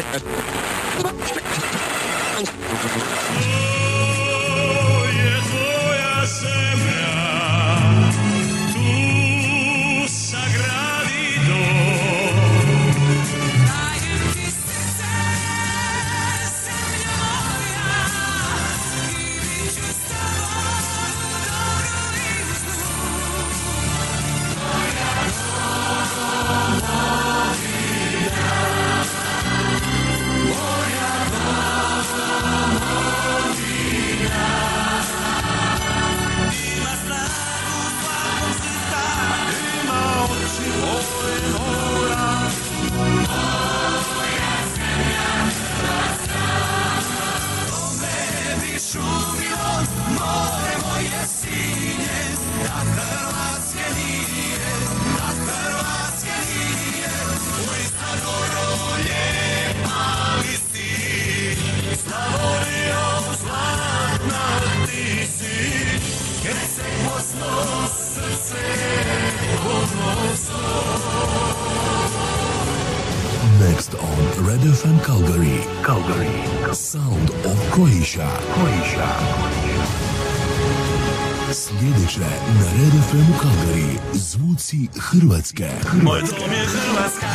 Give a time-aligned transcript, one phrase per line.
[0.00, 0.20] Yeah.
[74.50, 75.62] Red FM Calgary.
[75.84, 76.74] Calgary.
[76.74, 78.28] Sound of Croatia.
[78.54, 79.08] Croatia.
[81.52, 82.20] Sljedeće
[82.58, 83.98] na Red FM Calgary.
[84.12, 85.70] Zvuci Hrvatske.
[86.02, 87.26] Moj dom je Hrvatska.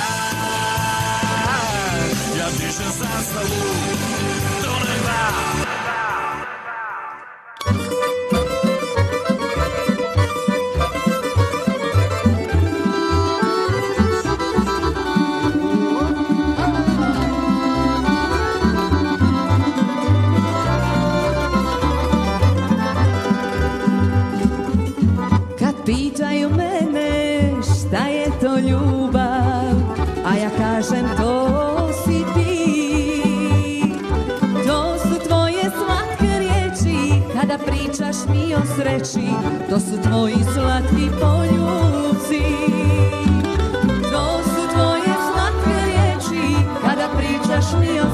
[2.37, 4.54] Ja dišem sastavu.
[39.05, 39.29] očí,
[39.69, 42.41] to sú tvoji sladkí poňúci.
[44.09, 46.45] To sú tvoje sladké reči,
[46.81, 48.09] kada pričaš mi o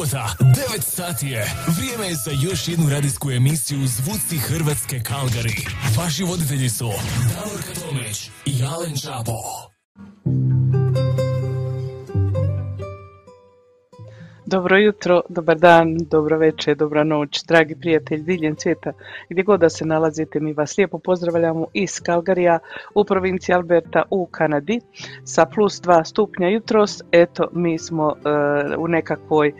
[0.00, 1.54] Subota, 9 sati je.
[1.78, 5.66] Vrijeme je za još jednu radijsku emisiju Zvuci Hrvatske Kalgari.
[5.96, 6.90] Vaši voditelji su
[7.34, 9.42] Davor Katomić i Alen Čapo.
[14.50, 18.92] Dobro jutro, dobar dan, dobro večer, dobra noć, dragi prijatelji diljem svijeta,
[19.28, 22.58] gdje god da se nalazite, mi vas lijepo pozdravljamo iz Kalgarija
[22.94, 24.80] u provinciji Alberta u Kanadi
[25.24, 27.02] sa plus 2 stupnja jutros.
[27.12, 29.52] Eto, mi smo e, u nekakvoj, e,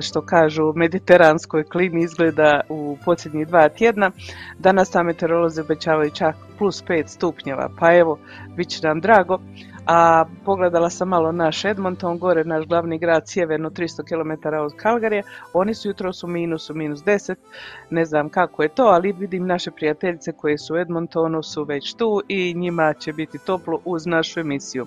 [0.00, 4.10] što kažu, mediteranskoj klimi izgleda u posljednjih dva tjedna.
[4.58, 8.18] Danas nam meteorolozi obećavaju čak plus 5 stupnjeva, pa evo,
[8.56, 9.38] bit će nam drago
[9.86, 15.22] a pogledala sam malo naš Edmonton, gore naš glavni grad sjeverno 300 km od Kalgarije,
[15.52, 17.34] oni su jutros u minusu, minus 10,
[17.90, 21.94] ne znam kako je to, ali vidim naše prijateljice koje su u Edmontonu su već
[21.94, 24.86] tu i njima će biti toplo uz našu emisiju.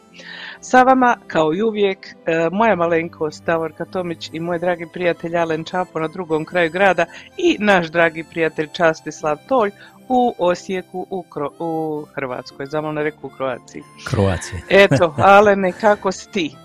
[0.59, 5.63] Sa vama, kao i uvijek, e, moja malenkost Davorka Tomić i moj dragi prijatelj Alen
[5.63, 7.05] Čapo na drugom kraju grada
[7.37, 9.71] i naš dragi prijatelj Častislav Tolj
[10.13, 13.83] u Osijeku u, Kro- u Hrvatskoj, zamolno reku u Kroaciji.
[14.05, 14.61] Kroacije.
[14.83, 16.55] Eto, Alene, kako si ti?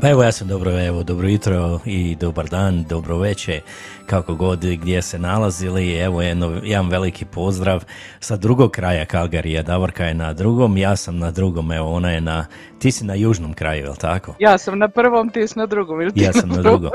[0.00, 3.60] Pa evo ja sam dobro, evo dobro jutro i dobar dan, dobro večer,
[4.06, 5.94] kako god gdje se nalazili.
[5.94, 7.84] Evo jedno, jedan veliki pozdrav
[8.20, 9.62] sa drugog kraja Kalgarija.
[9.62, 12.46] Davorka je na drugom, ja sam na drugom, evo ona je na,
[12.78, 14.34] ti si na južnom kraju, jel tako?
[14.38, 16.00] Ja sam na prvom, ti si na drugom.
[16.00, 16.90] Ili ti Ja sam na drugom.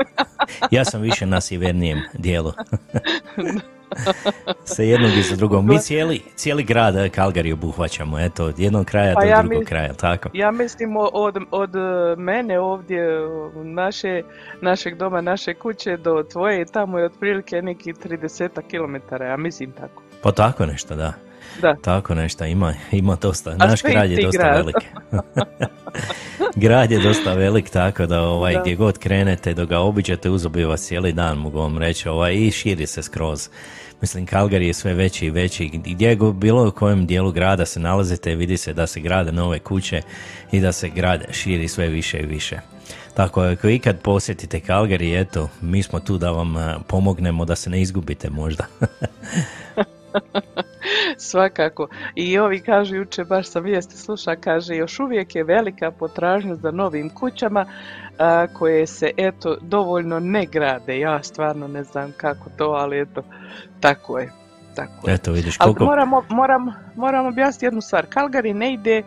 [0.70, 2.52] Ja sam više na sjevernijem dijelu.
[4.64, 5.66] sa jednog i sa drugom.
[5.66, 9.58] Mi cijeli, cijeli grad eh, Kalgari obuhvaćamo, eto, od jednog kraja Pa do ja drugog
[9.58, 10.28] mis- kraja, tako?
[10.32, 11.80] Ja mislim od, od e,
[12.16, 14.22] mene ovdje, u naše,
[14.60, 20.02] našeg doma, naše kuće do tvoje, tamo je otprilike neki 30 km, ja mislim tako.
[20.22, 21.12] Pa tako nešto, da.
[21.62, 21.76] Da.
[21.82, 23.56] Tako nešto, ima, ima dosta.
[23.56, 24.56] Naš grad je dosta grad.
[24.56, 24.76] velik.
[26.56, 28.60] grad je dosta velik, tako da ovaj, Da.
[28.60, 32.50] gdje god krenete, dok ga obiđete, uzobi vas cijeli dan, mogu vam reći, ovaj, i
[32.50, 33.48] širi se skroz.
[34.04, 35.70] Mislim, Calgary je sve veći i veći.
[35.74, 39.58] Gdje god bilo u kojem dijelu grada se nalazite, vidi se da se grade nove
[39.58, 40.02] kuće
[40.52, 42.58] i da se grad širi sve više i više.
[43.14, 47.70] Tako, ako ikad posjetite Calgary, eto, mi smo tu da vam a, pomognemo da se
[47.70, 48.66] ne izgubite možda.
[51.30, 51.88] Svakako.
[52.14, 56.70] I ovi kažu, juče baš sam vijesti sluša, kaže još uvijek je velika potražnja za
[56.70, 57.66] novim kućama
[58.18, 60.98] a, koje se eto dovoljno ne grade.
[60.98, 63.22] Ja stvarno ne znam kako to, ali eto,
[63.80, 64.32] tako je.
[64.74, 65.14] Tako je.
[65.14, 65.84] Eto vidiš Ali koliko...
[65.84, 68.06] moramo, moram, moram objasniti jednu stvar.
[68.06, 69.02] Calgary ne ide e,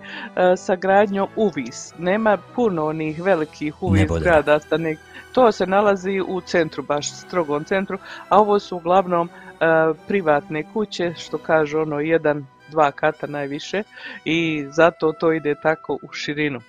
[0.58, 1.94] sa gradnjom uvis.
[1.98, 4.08] Nema puno onih velikih uvis.
[4.08, 4.98] Sa nek-
[5.32, 7.98] To se nalazi u centru, baš strogom centru,
[8.30, 9.66] a ovo su uglavnom e,
[10.08, 13.84] privatne kuće, što kaže ono jedan, dva kata najviše
[14.26, 16.62] i zato to ide tako u širinu.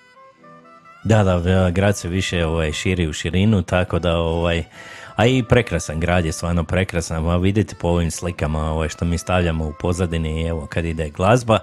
[1.03, 4.63] Da, da, grad se više ovaj, širi u širinu, tako da ovaj,
[5.19, 9.17] a i prekrasan grad je stvarno prekrasan, a vidite po ovim slikama ovaj, što mi
[9.17, 11.59] stavljamo u pozadini, evo kad ide glazba,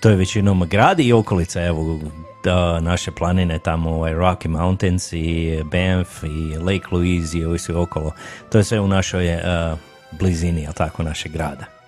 [0.00, 2.00] to je većinom grad i okolica, evo
[2.44, 7.74] da, naše planine tamo, ovaj, Rocky Mountains i Banff i Lake Louise i ovi svi
[7.74, 8.12] okolo,
[8.52, 9.76] to je sve u našoj eh,
[10.12, 11.79] blizini, jel tako, našeg grada.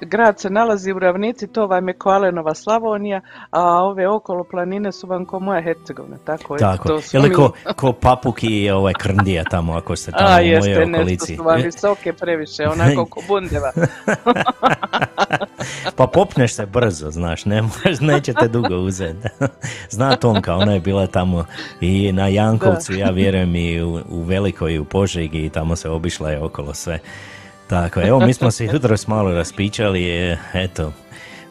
[0.00, 5.06] Grad se nalazi u ravnici, to vam je Koalenova Slavonija, a ove okolo planine su
[5.06, 6.58] vam ko moja Hercegovina, tako je.
[6.58, 10.40] Tako, to smo ili ko, ko Papuk i ovaj Krndija tamo, ako ste tamo A,
[10.40, 11.36] u jeste, mojoj nešto okolici.
[11.36, 13.72] su vam visoke previše, onako ko bundeva.
[15.96, 19.28] Pa popneš se brzo, znaš, ne možeš, neće te dugo uzeti.
[19.90, 21.44] Zna Tonka, ona je bila tamo
[21.80, 25.90] i na Jankovcu, ja vjerujem i u, u Velikoj i u Požegi i tamo se
[25.90, 26.98] obišla je okolo sve.
[27.70, 30.92] Tako, evo mi smo se jutros malo raspičali, e, eto,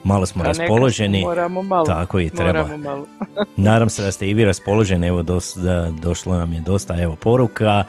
[0.04, 1.22] malo smo A neka, raspoloženi.
[1.22, 1.86] Moramo malo.
[1.86, 2.78] Tako i treba.
[2.78, 3.06] Malo.
[3.58, 7.16] Nadam se da ste i vi raspoloženi, evo dos- da, došlo nam je dosta evo
[7.16, 7.84] poruka,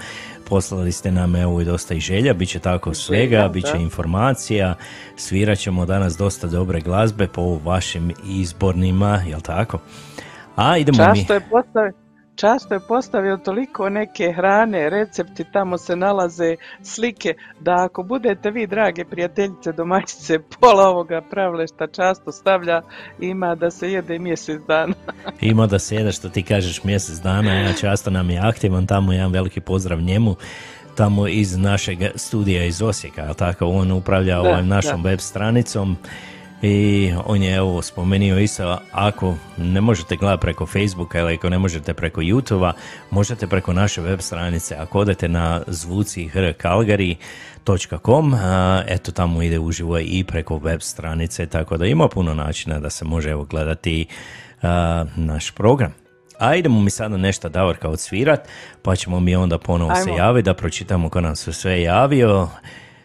[0.48, 3.72] poslali ste nam evo i dosta i želja, bit će tako svega, Želja, bit će
[3.72, 3.78] da.
[3.78, 4.74] informacija,
[5.16, 9.78] svirat ćemo danas dosta dobre glazbe po vašim izbornima, jel tako?
[10.56, 11.18] A idemo mi...
[11.18, 11.92] Často je postavio,
[12.40, 18.66] často je postavio toliko neke hrane, recepti, tamo se nalaze slike, da ako budete vi,
[18.66, 22.82] drage prijateljice, domaćice, pola ovoga pravlešta často stavlja,
[23.20, 24.94] ima da se jede mjesec dana.
[25.40, 29.12] Ima da se jede što ti kažeš mjesec dana, ja často nam je aktivan, tamo
[29.12, 30.36] jedan veliki pozdrav njemu,
[30.94, 35.08] tamo iz našeg studija iz Osijeka, tako, on upravlja Da, ovom našom da.
[35.08, 35.96] web stranicom
[36.62, 41.58] i on je evo spomenuo isto, ako ne možete gledati preko Facebooka ili ako ne
[41.58, 42.72] možete preko YouTubea,
[43.10, 49.98] možete preko naše web stranice, ako odete na zvuci hrkalgari.com, a, eto tamo ide uživo
[49.98, 54.06] i preko web stranice, tako da ima puno načina da se može evo gledati
[54.62, 55.94] a, naš program.
[56.38, 58.48] A idemo mi sada nešto Davorka odsvirat,
[58.82, 60.18] pa ćemo mi onda ponovo se Ajmo.
[60.18, 62.48] javiti da pročitamo ko nam se sve javio.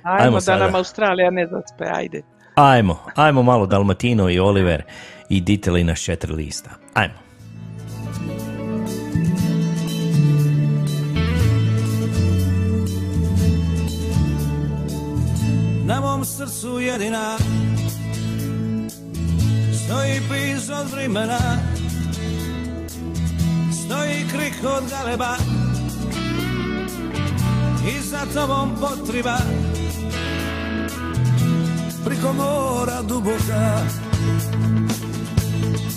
[0.03, 0.65] Ajmo, da sada.
[0.65, 2.34] nam Australija ne zaspe, ajde.
[2.55, 4.83] Ajmo, ajmo malo Dalmatino i Oliver
[5.29, 6.69] i Diteli na četiri lista.
[6.93, 7.13] Ajmo.
[15.85, 17.37] Na mom srcu jedina
[19.85, 21.39] Stoji piz od vremena
[23.85, 25.35] Stoji krik od galeba
[27.89, 29.37] I za tobom potriba
[32.05, 33.81] Priko mora duboka.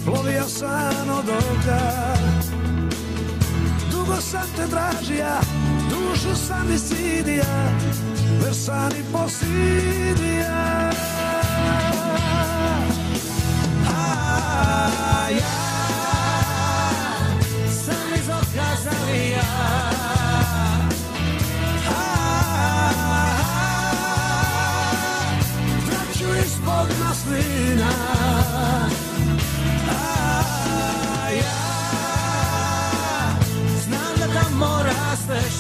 [0.04, 1.80] Plovija san od oka.
[3.90, 5.40] Dugo sam te tražija
[5.90, 7.72] Dušu sam isidija
[8.42, 10.90] Versani posidija.
[13.90, 15.67] A ja
[29.90, 31.59] A ja
[33.85, 35.54] Znam da tamo rasteš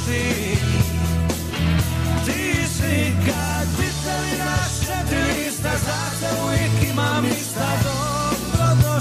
[2.26, 9.00] ti si kad pitali naš četiri lista Za te uvijek imam ista Dobro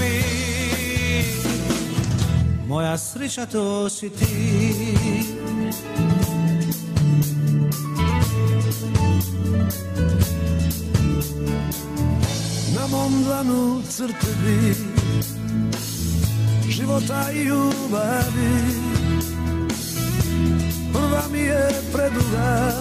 [0.00, 0.22] mi
[2.66, 5.08] Moja sreća to si ti
[12.78, 14.74] Na mom dlanu crtevi
[16.68, 18.54] Života i ljubavi.
[20.92, 22.72] Prva mi je preduga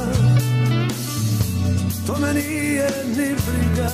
[2.08, 3.92] To me nije ni briga.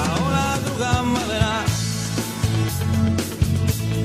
[0.00, 1.62] A ona druga malena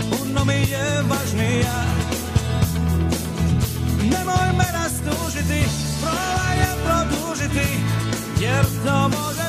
[0.09, 1.83] Puno mi je važnija.
[4.03, 5.69] Nemoj me rastužiti
[6.01, 7.67] Probaj je produžiti
[8.41, 9.48] Jer to može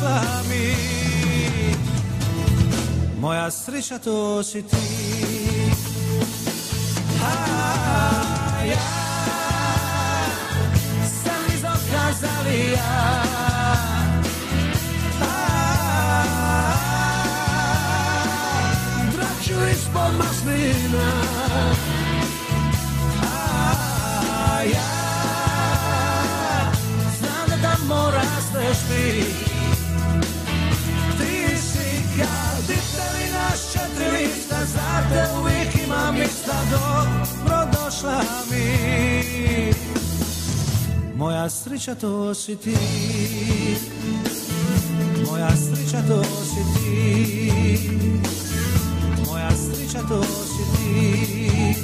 [0.00, 0.74] dobrodošla mi.
[3.20, 4.76] Moja sreća to si ti.
[7.22, 8.76] A ja.
[11.24, 13.22] Sam iz oka zalija
[19.16, 21.30] Braću ispod maslina
[28.90, 29.49] Ti
[35.10, 39.72] te uvijek imam mista Dobro došla mi
[41.14, 42.76] Moja sreća to si ti
[45.30, 47.90] Moja sreća to si ti
[49.26, 51.74] Moja sreća to si ti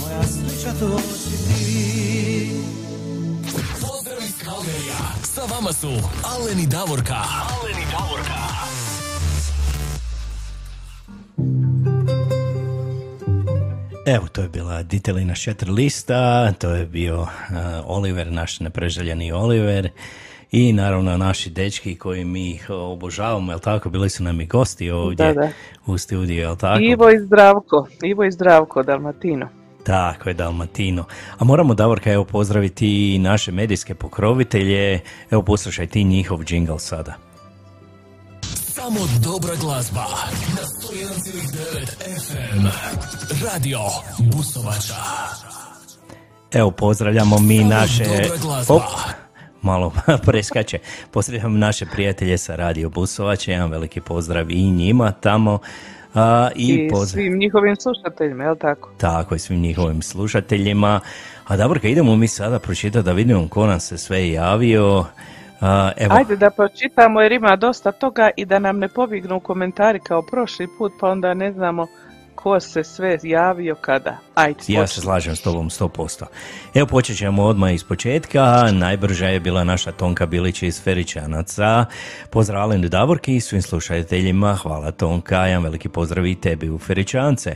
[0.00, 2.50] Moja sreća to si ti
[3.80, 4.96] Pozdrav iz Kalgerija.
[5.34, 5.90] Sa vama su
[6.22, 7.14] Alen i Davorka.
[7.14, 8.43] Alen i Davorka.
[14.06, 17.28] Evo, to je bila Ditelina četiri lista, to je bio uh,
[17.86, 19.88] Oliver, naš nepreželjeni Oliver
[20.52, 24.90] i naravno naši dečki koji mi ih obožavamo, jel tako, bili su nam i gosti
[24.90, 25.48] ovdje Da, da.
[25.86, 26.80] u studiju, jel tako?
[26.82, 29.48] Ivo i Zdravko, Ivo i Zdravko, Dalmatino.
[29.84, 31.04] Tako je, Dalmatino.
[31.38, 37.33] A moramo, Davorka, evo pozdraviti i naše medijske pokrovitelje, evo poslušaj ti njihov džingl sada.
[38.84, 40.04] Samo dobra glazba.
[40.56, 41.86] Na 101,9
[42.20, 42.66] FM.
[43.44, 43.78] Radio
[44.18, 44.94] Busovača.
[46.52, 48.04] Evo, pozdravljamo mi Samo naše...
[48.68, 48.82] Op,
[49.62, 49.92] malo
[50.26, 50.78] preskače.
[51.10, 55.58] Pozdravljamo naše prijatelje sa Radio Busovače, jedan veliki pozdrav i njima tamo.
[56.14, 57.22] A, I, I pozdrav...
[57.22, 58.90] svim njihovim slušateljima, jel tako?
[58.98, 61.00] Tako i svim njihovim slušateljima.
[61.46, 65.04] A Davorka, idemo mi sada pročitati da vidimo ko nam se sve javio.
[65.96, 70.22] Evo, Ajde da pročitamo jer ima dosta toga i da nam ne pobignu komentari kao
[70.22, 71.86] prošli put pa onda ne znamo
[72.44, 74.16] ko se sve javio kada.
[74.34, 76.24] Ajde, Ja se slažem s tobom 100%.
[76.74, 78.70] Evo počet ćemo odmah iz početka.
[78.72, 81.84] Najbrža je bila naša Tonka Bilić iz Feričanaca.
[82.30, 84.54] Pozdrav Alen Davorki i svim slušateljima.
[84.54, 85.46] Hvala Tonka.
[85.46, 87.54] Jedan veliki pozdrav i tebi u Feričance.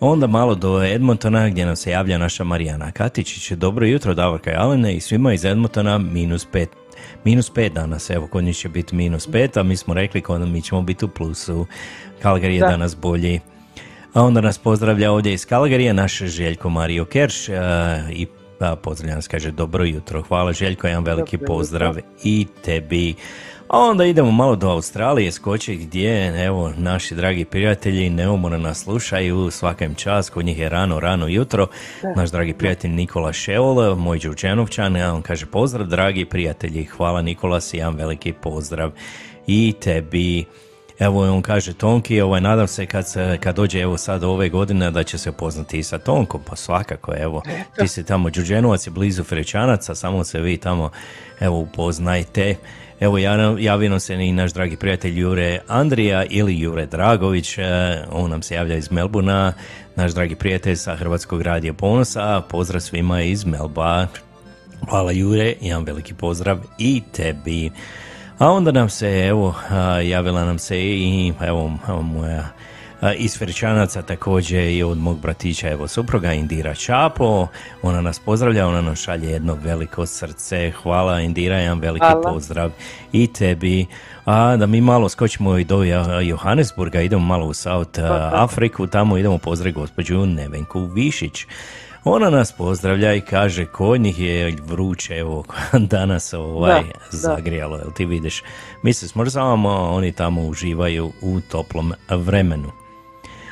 [0.00, 3.50] Onda malo do Edmontona gdje nam se javlja naša Marijana Katičić.
[3.50, 6.79] Dobro jutro Davorka i Alene i svima iz Edmontona minus pet.
[7.24, 10.48] Minus pet danas, evo, kod njih će biti minus pet, a mi smo rekli kod
[10.48, 11.66] mi ćemo biti u plusu.
[12.22, 12.66] Calgary je Da.
[12.66, 13.40] danas bolji.
[14.14, 17.52] A onda nas pozdravlja ovdje iz Kalgarija naš Željko Mario Kerš e,
[18.12, 18.26] i
[18.82, 20.22] pozdravlja nas, kaže dobro jutro.
[20.22, 23.14] Hvala Željko, jedan veliki Dobro pozdrav i tebi.
[23.70, 29.50] A onda idemo malo do Australije skoči gdje, evo, naši dragi prijatelji neumorno nas slušaju
[29.50, 31.66] svakem čas, kod njih je rano, rano jutro.
[32.16, 37.74] Naš dragi prijatelj Nikola Šeol, moj Đurđenovčan, a on kaže pozdrav dragi prijatelji, hvala Nikolas,
[37.74, 38.90] jedan veliki pozdrav
[39.46, 40.44] i tebi.
[40.98, 44.90] Evo on kaže Tonki, ovaj, nadam se kad, se, kad dođe evo sad ove godine
[44.90, 47.42] da će se upoznati i sa Tonkom, pa svakako evo,
[47.78, 50.90] ti si tamo Đurđenovac je blizu Frečanaca, samo se vi tamo
[51.40, 52.56] evo upoznajte.
[53.00, 57.64] Evo ja- javio nam se i naš dragi prijatelj Jure Andrija ili Jure Dragović, e,
[58.12, 59.52] on nam se javlja iz Melbuna,
[59.96, 64.06] naš dragi prijatelj sa Hrvatskog radija Ponosa, pozdrav svima iz Melba.
[64.88, 67.70] Hvala Jure, jedan veliki pozdrav i tebi.
[68.38, 69.54] A onda nam se, evo,
[70.04, 71.68] javila nam se i, evo,
[72.02, 72.48] moja
[73.16, 77.46] iz Feričanaca također i od mog bratića, evo, supruga Indira Čapo.
[77.82, 80.72] Ona nas pozdravlja, ona nam šalje jedno veliko srce.
[80.82, 82.32] Hvala Indira, jedan veliki Hvala.
[82.32, 82.70] pozdrav
[83.12, 83.86] i tebi.
[84.24, 85.82] A da mi malo skočimo i do
[86.22, 88.00] Johannesburga, idemo malo u South
[88.32, 91.46] Afriku, tamo idemo pozdraviti gospođu Nevenku Višić.
[92.04, 97.92] Ona nas pozdravlja i kaže kod njih je vruće, evo danas ovaj Da, zagrijalo, jel
[97.96, 98.42] ti vidiš.
[98.82, 102.79] Mi se smrzavamo, oni tamo uživaju u toplom vremenu.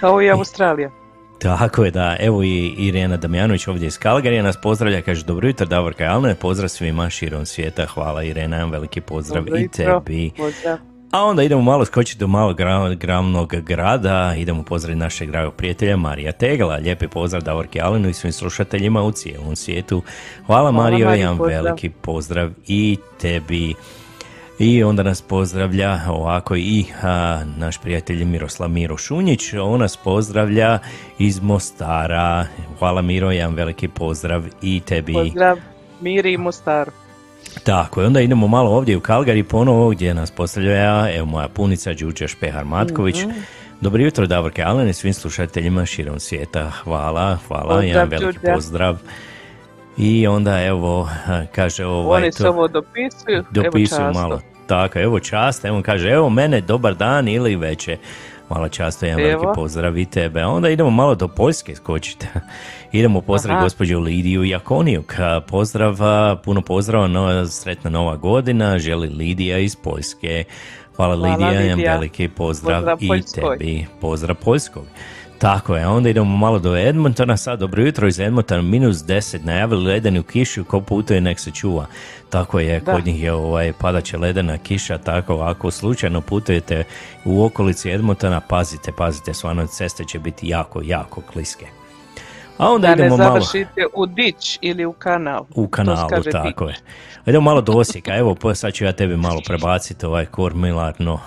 [0.00, 0.90] Kao i Australija.
[1.42, 5.66] Tako je da, evo i Irena Damjanović ovdje iz Kalgarija nas pozdravlja, kaže dobro jutro
[5.66, 10.30] Davorka i Alne, pozdrav svima širom svijeta, hvala Irena, jedan veliki pozdrav Dobro i tebi.
[10.36, 10.78] Pozdrav.
[11.12, 15.96] A onda idemo malo skočiti do malog gra- gramnog grada, idemo pozdraviti našeg dragog prijatelja
[15.96, 16.76] Marija Tegala.
[16.76, 20.02] Lijepi pozdrav Davorki Alenu i svim slušateljima u cijelom svijetu.
[20.46, 23.74] Hvala, Mario, Mariji, jedan veliki pozdrav i tebi.
[24.58, 30.78] I onda nas pozdravlja ovako i a, naš prijatelj Miroslav Miro Šunjić, on nas pozdravlja
[31.18, 32.46] iz Mostara.
[32.78, 35.12] Hvala Miro, jedan veliki pozdrav i tebi.
[35.12, 35.58] Pozdrav
[36.00, 36.90] Miri i Mostaru.
[37.64, 41.92] Tako, i onda idemo malo ovdje u Kalgari ponovo gdje nas postavlja, evo moja punica
[41.92, 43.16] Đuđa Špehar Matković.
[43.24, 43.30] Mhm.
[43.80, 46.70] Dobro jutro, Davorke Alen i svim slušateljima širom svijeta.
[46.70, 48.54] Hvala, hvala, Pozdrav, jedan veliki Đurđa.
[48.54, 48.98] pozdrav.
[49.98, 51.08] I onda evo,
[51.54, 52.22] kaže ovaj...
[52.22, 54.40] Oni to- ovo dopisuju, dopisuju evo malo.
[54.66, 57.96] Tako, evo čast, evo kaže, evo mene, dobar dan ili veće.
[58.50, 59.52] Malo často, jedan veliki Evo.
[59.54, 60.40] pozdrav i tebe.
[60.40, 62.26] A onda idemo malo do Poljske skočiti.
[62.92, 63.64] idemo pozdrav Aha.
[63.64, 65.14] gospođu Lidiju Jakonijuk.
[65.46, 65.96] Pozdrav,
[66.44, 70.44] puno pozdrava, no, sretna nova godina, želi Lidija iz Poljske.
[70.96, 73.58] Hvala, Hvala, Lidija, jedan veliki pozdrav, Pozdrav i Poljskoj.
[73.58, 73.86] tebi.
[74.00, 74.84] Pozdrav Poljskog.
[75.38, 79.84] Tako je, onda idemo malo do Edmontona, sad dobro jutro iz Edmontona, minus 10, najavili
[79.84, 81.86] ledenu kišu, ko putuje nek se čuva.
[82.30, 82.92] Tako je, Da.
[82.92, 86.84] kod njih je ovaj, padaće ledena kiša, tako ako slučajno putujete
[87.24, 91.66] u okolici Edmontona, pazite, pazite, stvarno ceste će biti jako, jako kliske.
[92.58, 95.44] A onda Da ne idemo malo završite u dić ili u kanal.
[95.54, 96.74] u kanalu, tako dić.
[96.74, 96.82] je.
[97.26, 101.20] Idemo malo do Osijeka, evo po- sad ću ja tebi malo prebaciti ovaj kormilarno.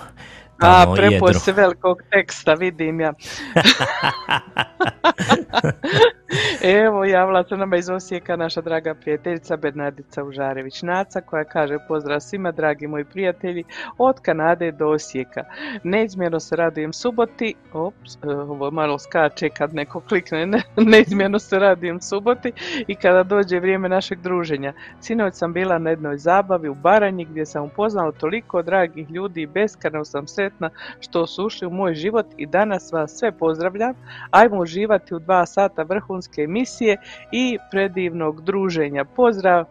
[0.62, 1.40] A, tamo prepo jedro.
[1.40, 3.12] se velikog teksta, vidim ja.
[6.84, 12.52] Evo, javila se nama iz Osijeka naša draga prijateljica Bernardica Užarević-Naca koja kaže pozdrav svima
[12.52, 13.64] dragi moji prijatelji
[13.98, 15.44] od Kanade do Osijeka.
[15.82, 21.58] Neizmjerno se radujem suboti, ops, e, ovo malo skače kad neko klikne, ne, neizmjerno se
[21.58, 22.52] radujem suboti
[22.86, 24.72] i kada dođe vrijeme našeg druženja.
[25.00, 29.46] Sinoć sam bila na jednoj zabavi u Baranji gdje sam upoznala toliko dragih ljudi i
[29.46, 33.94] beskrajno sam sretna što su ušli u moj život i danas vas sve pozdravljam.
[34.30, 35.84] Ajmo uživati u dva sata
[36.22, 36.96] vrhunske emisije
[37.32, 39.04] i predivnog druženja.
[39.04, 39.64] Pozdrav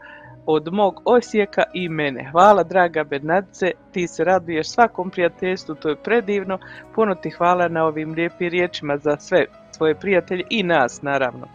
[0.46, 2.30] od mog Osijeka i mene.
[2.32, 6.60] Hvala draga Bernardice, ti se raduješ svakom prijateljstvu, to je predivno.
[6.96, 11.48] Puno ti hvala na ovim lijepim riječima za sve svoje prijatelje i nas naravno.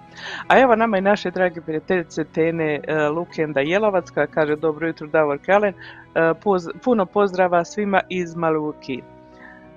[0.48, 5.06] A evo nama i naše drage prijateljice Tene e, Lukenda Jelovac koja kaže dobro jutro
[5.06, 5.74] Davor Kalen.
[5.74, 9.00] E, poz- puno pozdrava svima iz Milwaukee.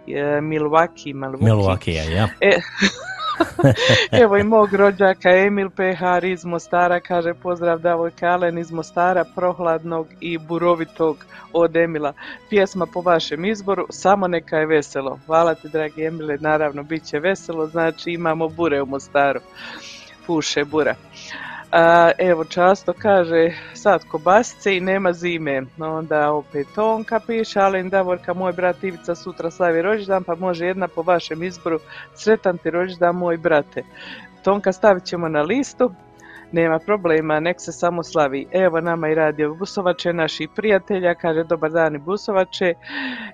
[0.08, 1.46] E, Milwaukee, Milwaukee.
[1.46, 2.28] Milwaukee, ja.
[2.42, 2.52] E,
[4.24, 10.08] Evo i mog rođaka Emil Pehar iz Mostara kaže pozdrav Davor Kalen iz Mostara, prohladnog
[10.20, 12.14] i burovitog od Emila.
[12.50, 15.20] Pjesma po vašem izboru, samo neka je veselo.
[15.26, 19.40] Hvala ti dragi Emile, naravno bit će veselo, znači imamo bure u Mostaru.
[20.28, 20.96] Puše bura.
[21.72, 25.62] A, evo často kaže sad kobasice i nema zime.
[25.80, 30.88] Onda opet Tonka piše, Alen Davorka, moj brat Ivica sutra slavi rođendan, pa može jedna
[30.88, 31.80] po vašem izboru.
[32.14, 33.84] Sretan ti rođendan moj brate.
[34.44, 35.92] Tonka stavit ćemo na listu.
[36.52, 38.48] Nema problema, nek se samo slavi.
[38.52, 42.74] Evo nama i radio Busovače, naših prijatelja, kaže dobar dan i Busovače.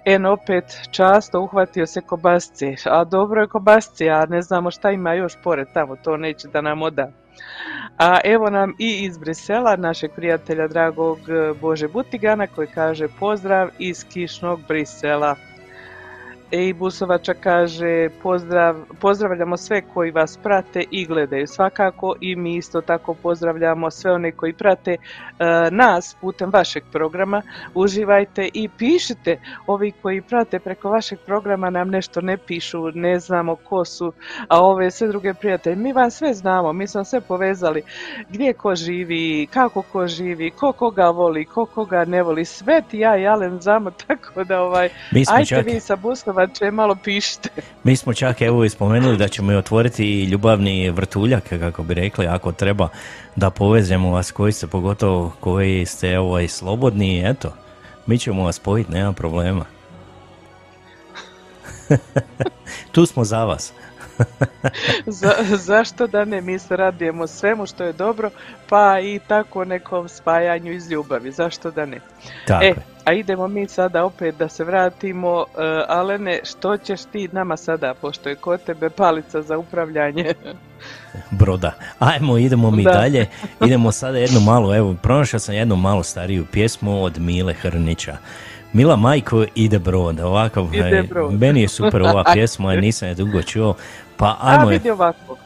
[0.05, 5.13] En opet často uhvatio se kobasce, a dobro je kobasce, a ne znamo šta ima
[5.13, 7.07] još pored tamo, to neće da nam oda.
[7.97, 13.69] A evo nam i iz Brisela, našeg prijatelja dragog e, Bože Butigana koji kaže pozdrav
[13.79, 15.35] iz kišnog Brisela.
[16.51, 22.55] E, I Busovača kaže pozdrav, pozdravljamo sve koji vas prate i gledaju svakako i mi
[22.55, 24.97] isto tako pozdravljamo sve one koji prate e,
[25.71, 27.41] nas putem vašeg programa.
[27.73, 29.39] Uživajte i pišite.
[29.67, 34.13] Ovi koji prate preko vašeg programa nam nešto ne pišu, ne znamo ko su,
[34.47, 35.75] a ove sve druge prijatelje.
[35.75, 37.81] Mi vas sve znamo, mi smo sve povezali
[38.29, 42.45] gdje ko živi, kako ko živi, ko koga voli, ko koga ne voli.
[42.45, 44.89] Sve ti ja i Alen znamo, tako da ovaj,
[45.45, 45.95] čak- vi sa
[46.35, 47.49] Busovače malo pišite.
[47.83, 52.27] Mi smo čak evo i spomenuli da ćemo i otvoriti ljubavni vrtuljak, kako bi rekli,
[52.27, 52.89] ako treba
[53.35, 57.53] da povežemo vas koji ste, pogotovo koji ste ovaj, slobodni, eto,
[58.05, 59.65] mi ćemo vas spojiti, nema problema.
[62.93, 63.73] tu smo za vas.
[65.05, 68.29] Za, zašto da ne, mi se radujemo svemu što je dobro,
[68.69, 71.99] pa i tako nekom spajanju iz ljubavi, zašto da ne.
[72.47, 72.94] Tako e.
[73.05, 75.45] a idemo mi sada opet da se vratimo, uh,
[75.87, 80.33] Alene, što ćeš ti nama sada, pošto je kod tebe palica za upravljanje?
[81.31, 81.71] broda.
[81.99, 82.91] Ajmo, idemo mi Da.
[82.91, 83.27] dalje.
[83.65, 88.17] Idemo sada jednu malu, evo, pronašao sam jednu malo stariju pjesmu od Mile Hrnića.
[88.73, 91.33] Mila majko ide brod, ovako, Ide brod.
[91.33, 93.75] meni je super ova pjesma, nisam je dugo čuo,
[94.17, 95.37] pa A ajmo je, vidi ovako.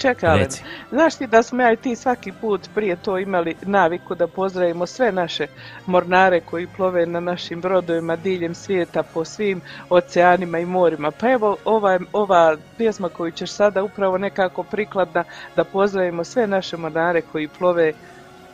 [0.00, 0.62] Čekaj, Reci.
[0.90, 4.86] znaš ti da smo ja i ti svaki put prije to imali naviku da pozdravimo
[4.86, 5.46] sve naše
[5.86, 9.60] mornare koji plove na našim brodovima diljem svijeta po svim
[9.90, 11.10] oceanima i morima.
[11.10, 15.24] Pa evo ova, ova pjesma koju ćeš sada upravo nekako prikladna
[15.56, 17.92] da pozdravimo sve naše mornare koji plove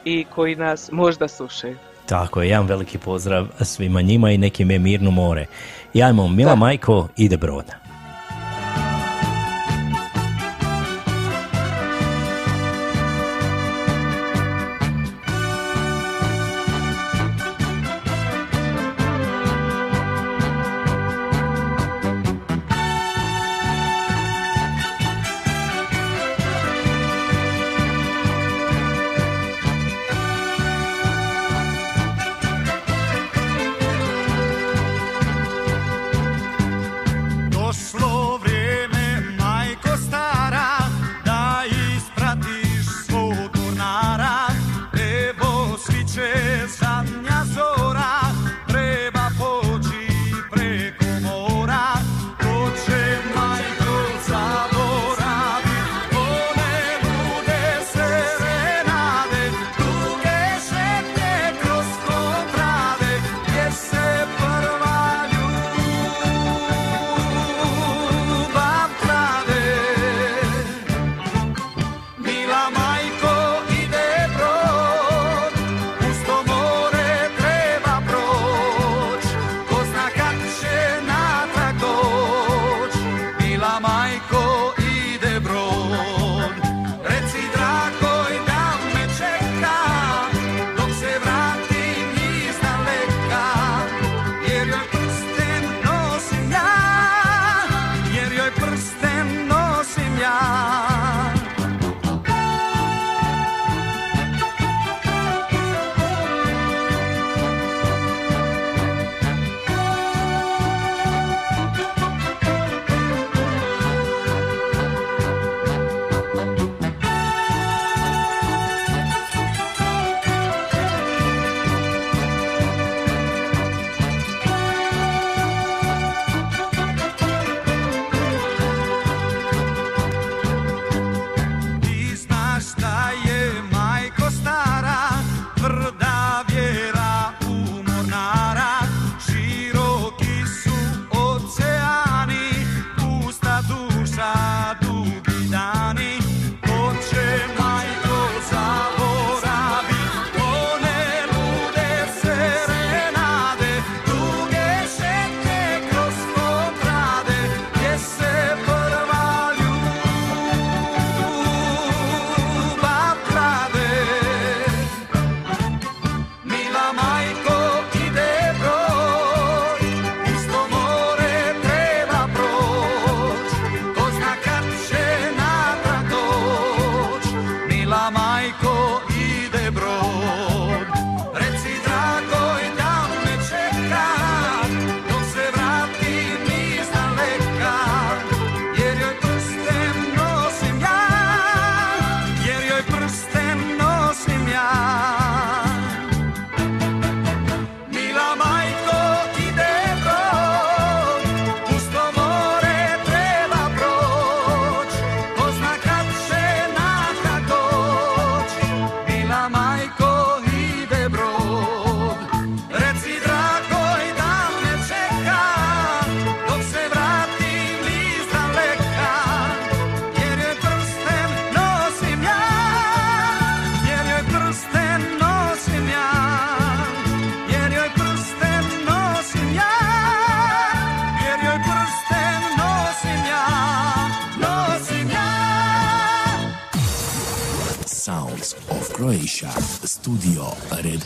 [0.04, 1.76] i koji nas možda slušaju.
[2.06, 5.46] tako je, jedan veliki pozdrav svima njima i nekim je mirno more.
[5.94, 6.56] I ajmo, Mila Da.
[6.56, 7.85] majko ide brod.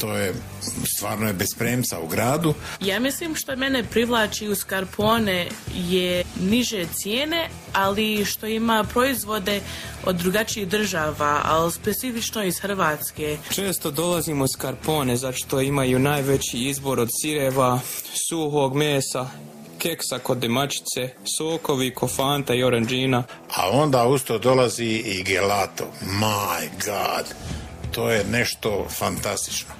[0.00, 0.34] To je
[0.96, 2.54] stvarno je bez premca u gradu.
[2.80, 9.60] Ja mislim što mene privlači u Skarpone je niže cijene, ali što ima proizvode
[10.04, 13.38] od drugačijih država, ali specifično iz Hrvatske.
[13.50, 17.80] Često dolazimo u Skarpone zato što imaju najveći izbor od sireva,
[18.28, 19.28] suhog mesa,
[19.78, 23.24] keksa kod demačice, sokovi, kofanta i oranđina.
[23.56, 25.84] A onda usto dolazi i gelato.
[26.02, 27.26] My God!
[27.94, 29.79] To je nešto fantastično.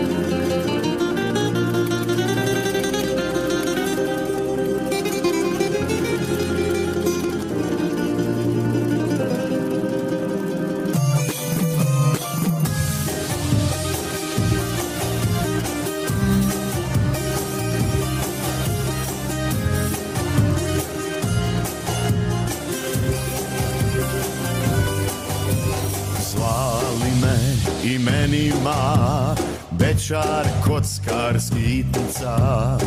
[30.81, 32.77] Kockar skitnica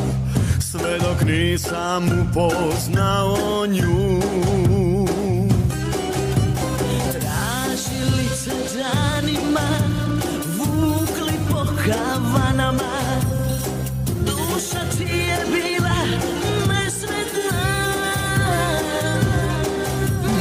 [0.61, 4.20] Sve dok nisam upoznao nju.
[7.12, 9.68] Tražili se danima,
[10.59, 13.20] vukli po kavanama.
[14.20, 15.98] Duša ti je bila
[16.68, 17.64] nesretna.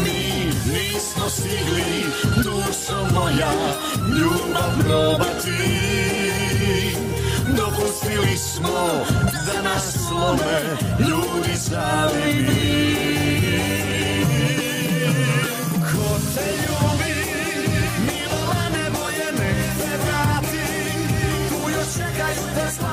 [0.04, 2.04] Mi nismo stigli,
[2.36, 3.54] dušo moja,
[4.18, 5.93] ljubav probati
[7.84, 9.06] Dopustili smo
[9.46, 10.62] da nas slome
[11.00, 13.04] ljudi zavidi
[15.92, 17.16] Ko te ljubi,
[18.06, 20.66] Milane moje, nek te vrati
[21.50, 22.93] Tu još čekaju te slavni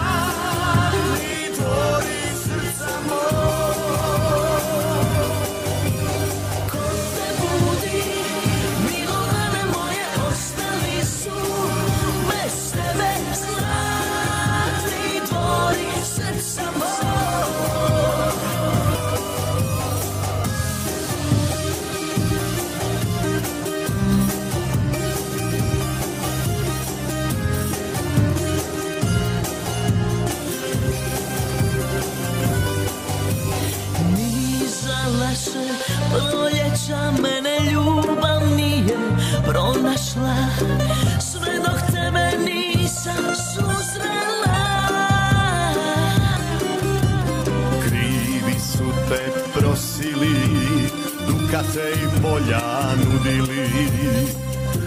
[51.51, 52.61] dukate i polja
[52.97, 53.69] nudili.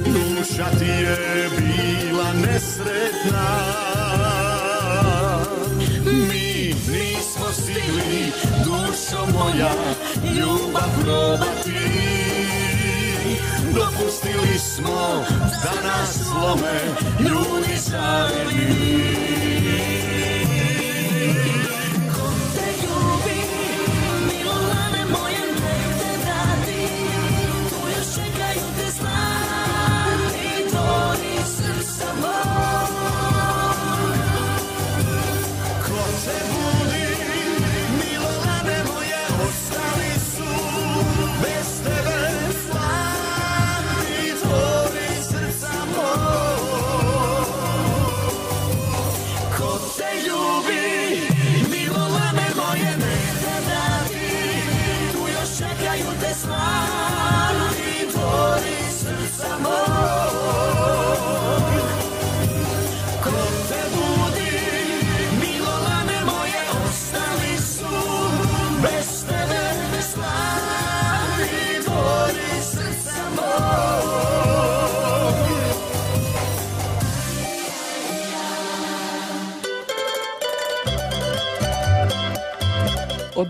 [0.05, 3.47] Duša ti je bila nesretna.
[6.05, 8.31] Mi nismo stigli,
[8.63, 9.71] dušo moja,
[10.35, 11.73] ljubav probati.
[13.75, 15.25] Dopustili smo
[15.63, 16.79] da nas slome
[17.19, 19.23] ljudi zaveli.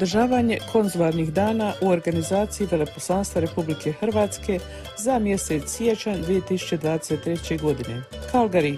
[0.03, 4.59] održavanje konzularnih dana u organizaciji Veleposlanstva Republike Hrvatske,
[5.03, 7.61] za mjesec siječanj 2023.
[7.61, 8.01] godine.
[8.31, 8.77] Calgary,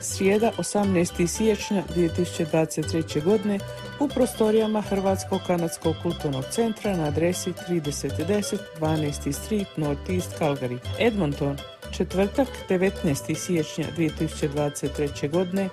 [0.00, 1.26] srijeda 18.
[1.26, 3.24] siječnja 2023.
[3.24, 3.58] godine
[4.00, 9.32] u prostorijama Hrvatskog kanadskog kulturnog centra na adresi 3010 12.
[9.32, 10.78] Street Northeast Calgary.
[10.98, 11.56] Edmonton,
[11.96, 13.34] četvrtak 19.
[13.34, 15.30] siječnja 2023.
[15.30, 15.68] godine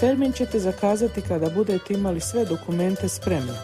[0.00, 3.54] Termin ćete zakazati kada budete imali sve dokumente spremne.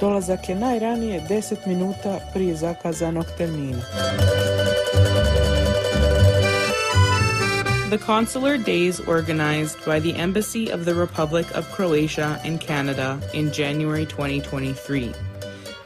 [0.00, 3.82] Dolazak je najranije 10 minuta prije zakazanog termina.
[7.88, 13.52] The Consular Days organized by the Embassy of the Republic of Croatia in Canada in
[13.52, 15.14] January 2023.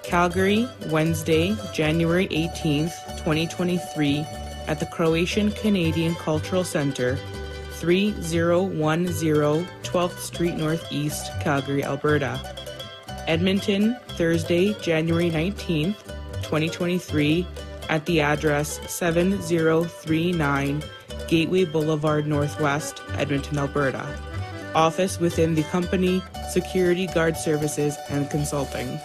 [0.02, 4.24] Calgary, Wednesday, January 18th, 2023,
[4.66, 7.18] at the Croatian Canadian Cultural Center,
[7.72, 12.40] 3010 12th Street Northeast, Calgary, Alberta.
[13.26, 16.02] Edmonton, Thursday, January 19th,
[16.44, 17.46] 2023,
[17.90, 20.82] at the address 7039
[21.30, 24.04] Gateway Boulevard Northwest, Edmonton, Alberta.
[24.74, 28.98] Office within the company Security Guard Services and Consulting.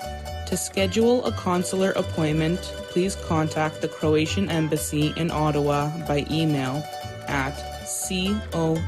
[0.48, 2.60] To schedule a consular appointment,
[2.90, 6.84] please contact the Croatian Embassy in Ottawa by email
[7.28, 7.56] at
[8.02, 8.80] con.ottawa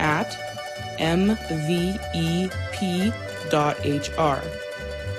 [0.00, 0.36] at
[0.98, 1.50] mvep.hr.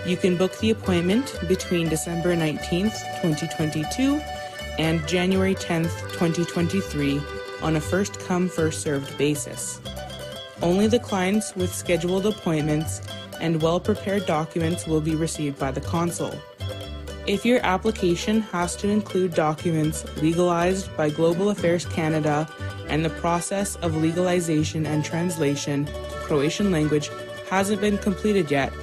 [0.04, 4.20] You can book the appointment between December 19th, 2022
[4.80, 7.22] and January 10th, 2023
[7.62, 9.80] on a first come, first served basis.
[10.64, 13.02] Only the clients with scheduled appointments
[13.40, 16.34] and well prepared documents will be received by the consul.
[17.28, 22.50] If your application has to include documents legalized by Global Affairs Canada
[22.88, 25.92] and the process of legalization and translation to
[26.24, 27.12] Croatian language
[27.50, 28.74] hasn't been completed yet,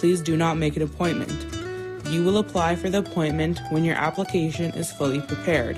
[0.00, 1.46] please do not make an appointment.
[2.08, 5.76] You will apply for the appointment when your application is fully prepared.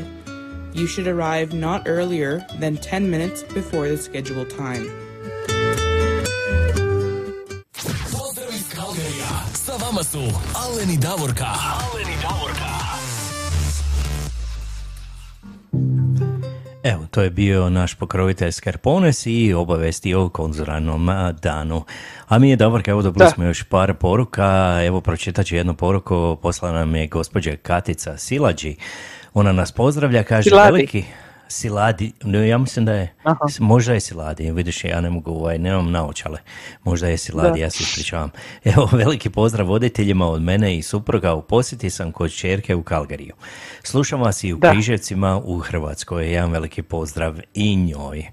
[0.72, 4.86] You should arrive not earlier than 10 minutes before the scheduled time.
[8.12, 9.58] Pozdrav iz.
[9.58, 10.22] Sa vama su
[10.54, 11.52] Alen i Davorka.
[11.82, 12.11] Alen
[16.83, 21.85] Evo, to je bio naš pokrovitelj Skarpones i obavesti o konzularnom a, danu.
[22.28, 23.30] A mi je Davorka, evo dobili Da.
[23.30, 28.76] smo još par poruka, evo pročitat ću jednu poruku, poslala nam je gospođa Katica Silađi.
[29.35, 31.05] Ona nas pozdravlja, kaže veliki...
[31.53, 33.38] Siladi, no, ja mislim da je, Aha.
[33.59, 36.38] možda je Siladi, vidiš, ja ne mogu, ovaj, nemam naočale,
[36.84, 37.64] možda je Siladi, Da.
[37.64, 38.30] ja se ispričavam.
[38.64, 43.34] Evo, veliki pozdrav voditeljima od mene i supruga, u posjeti sam kod čerke u Kalgariju.
[43.82, 44.70] Slušam vas i u Da.
[44.70, 48.26] Križevcima u Hrvatskoj, jedan veliki pozdrav i njoj.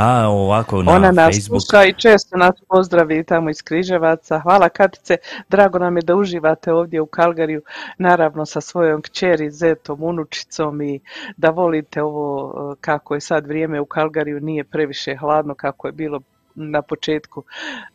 [0.00, 1.62] A ovako na Ona nas Facebook...
[1.62, 4.40] sluša i često nas pozdravi tamo iz Križevaca.
[4.40, 5.16] Hvala Katice,
[5.48, 7.62] drago nam je da uživate ovdje u Kalgariju,
[7.98, 11.00] naravno sa svojom kćeri, zetom, unučicom i
[11.36, 15.92] da volite ovo eh, kako je sad vrijeme u Kalgariju, nije previše hladno kako je
[15.92, 16.20] bilo
[16.54, 17.44] na početku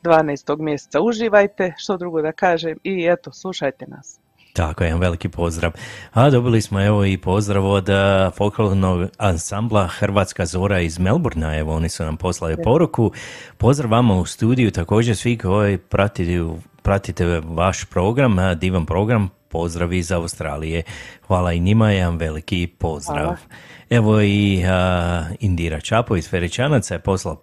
[0.04, 0.60] 12.
[0.60, 1.02] mjeseca.
[1.02, 4.23] Uživajte, što drugo da kažem i eto, slušajte nas.
[4.54, 5.72] Tako, jedan veliki pozdrav.
[6.12, 11.76] A dobili smo evo i pozdrav od a, folklornog ansambla Hrvatska Zora iz Melburna, evo
[11.76, 13.12] oni su nam poslali poruku.
[13.58, 16.40] Pozdrav vama u studiju, također svi koji pratite,
[16.82, 20.84] pratite vaš program, divan program, pozdrav iz Australije.
[21.28, 23.24] Hvala i njima, jedan veliki pozdrav.
[23.24, 23.38] Hvala.
[23.94, 27.38] Evo i a, Indira Čapović Feričanaca je poslala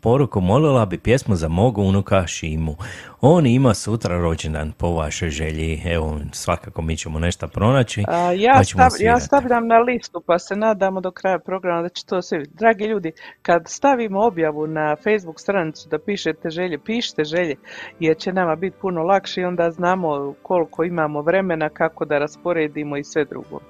[0.00, 2.76] poruku, molila bi pjesmu za mog unuka Šimu.
[3.20, 5.82] On ima sutra rođendan po vašoj želji.
[5.84, 8.04] Evo, svakako mi ćemo nešto pronaći.
[8.08, 11.82] A, ja, pa ćemo stav- ja stavljam na listu pa se nadamo do kraja programa
[11.82, 12.42] da će to sve.
[12.44, 17.54] Dragi ljudi, kad stavimo objavu na Facebook stranicu da pišete želje, pišite želje
[18.00, 22.96] jer će nama biti puno lakše i onda znamo koliko imamo vremena, kako da rasporedimo
[22.96, 23.60] i sve drugo.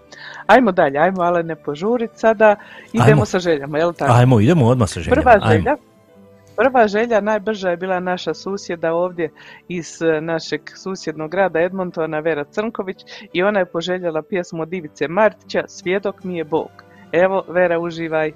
[0.47, 2.57] Ajmo dalje, ajmo ale ne požurit sada,
[2.93, 3.25] idemo Ajmo.
[3.25, 4.13] sa željama, jel tako?
[4.13, 5.23] Ajmo, idemo odmah sa željama.
[5.23, 5.53] Prva Ajmo.
[5.53, 5.77] želja,
[6.57, 9.31] prva želja najbrža je bila naša susjeda ovdje
[9.69, 12.97] iz e, našeg susjednog grada Edmontona, Vera Crnković
[13.33, 16.71] i ona je poželjela pjesmu od Ivice Martića Svjedok mi je Bog.
[17.13, 18.33] Evo, Vera, uživaj.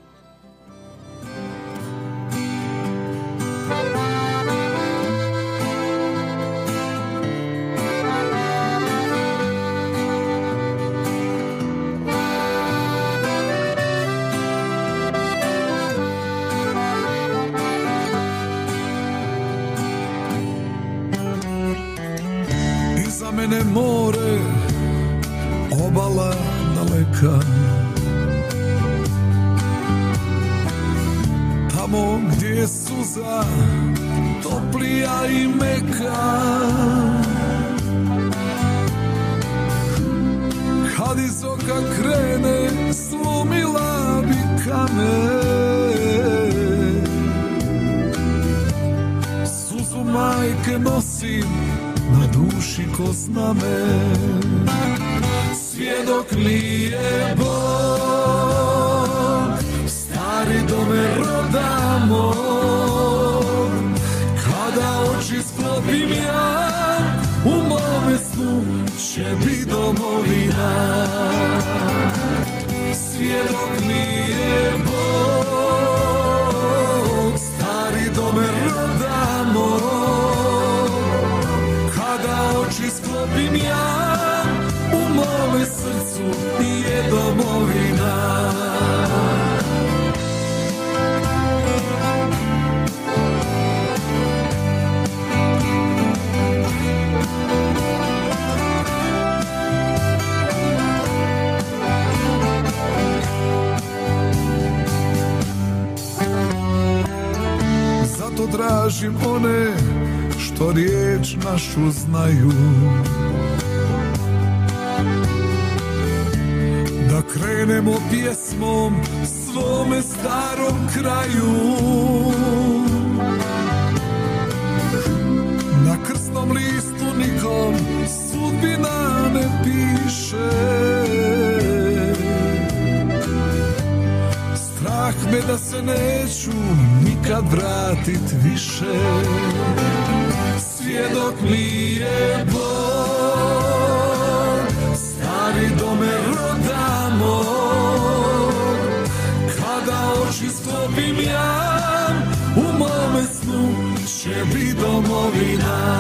[151.01, 152.09] Sklopim ja
[152.57, 153.69] U mome snu
[154.07, 156.00] će bit domovina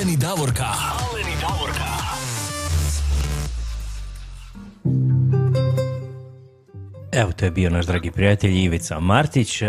[0.00, 0.64] Aleni Davorka.
[0.64, 1.90] Aleni Davorka.
[7.12, 9.62] Evo, to je bio naš dragi prijatelj Ivica Martić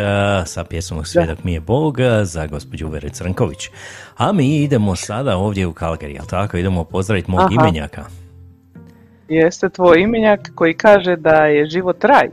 [0.45, 3.69] sa pjesmom Svjedok mi je Bog za gospođu Vere Crnković.
[4.17, 6.57] A mi idemo sada ovdje u Kalgari, jel tako?
[6.57, 7.49] Idemo pozdraviti mog Aha.
[7.51, 8.05] imenjaka.
[9.29, 12.29] Jeste tvoj imenjak koji kaže da je život raj.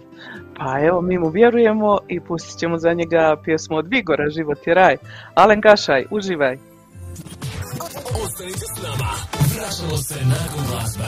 [0.58, 4.74] Pa evo, mi mu vjerujemo i pustit ćemo za njega pjesmu od Vigora, Život je
[4.74, 4.96] raj.
[5.34, 6.58] Alen Gašaj, uživaj.
[8.04, 9.12] Ostanite s nama.
[9.54, 11.04] Vraćamo se nakon glazbe.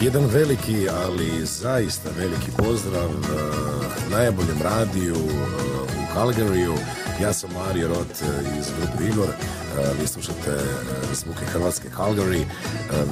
[0.00, 5.44] Jedan veliki, ali zaista veliki pozdrav eh, najboljem radiju eh,
[5.82, 6.76] u Calgaryju.
[7.20, 9.28] Ja sam Mario Rot eh, iz grupe Igor.
[9.28, 12.40] Eh, Vi slušate eh, zvuke Hrvatske Calgary.
[12.40, 12.46] Eh,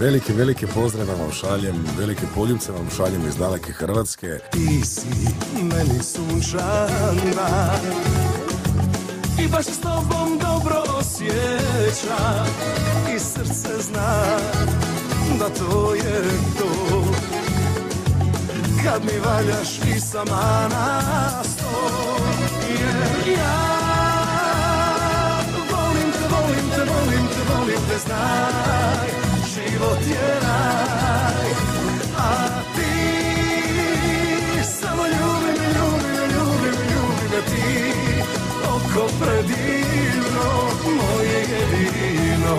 [0.00, 4.38] Veliki, veliki pozdrav vam šaljem, velike poljubce vam šaljem iz daleke Hrvatske.
[4.52, 5.08] Ti si
[5.62, 7.72] meni sunčana
[9.44, 12.44] I baš s tobom dobro osjeća
[13.16, 14.24] I srce zna
[15.38, 16.22] da to je
[16.58, 17.04] to
[18.84, 21.00] Kad mi valjaš i sama na
[21.44, 22.16] sto
[22.70, 23.71] Jer ja
[26.52, 29.08] volim te, volim te, volim te, znaj
[29.52, 31.50] Život je raj,
[32.18, 32.94] a ti
[34.64, 38.22] samo ljubi me, ljubi me, ljubi me, ljubi me ti
[38.64, 40.48] Oko predivno,
[40.84, 42.56] moje jedino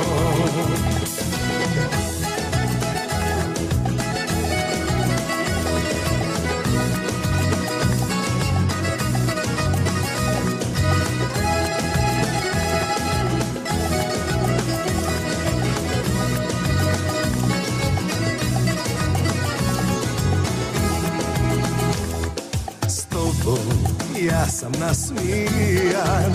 [23.44, 26.34] tobom ja sam nasmijan.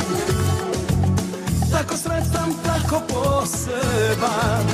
[1.73, 4.67] Tako sretan, tako poseban.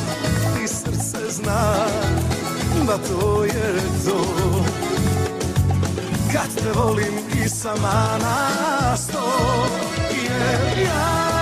[0.55, 1.87] Ti srce zna
[2.87, 3.74] da to je
[4.07, 4.24] to.
[6.32, 7.14] Kad te volim
[7.45, 9.22] i sama na sto
[10.11, 11.35] Jer ja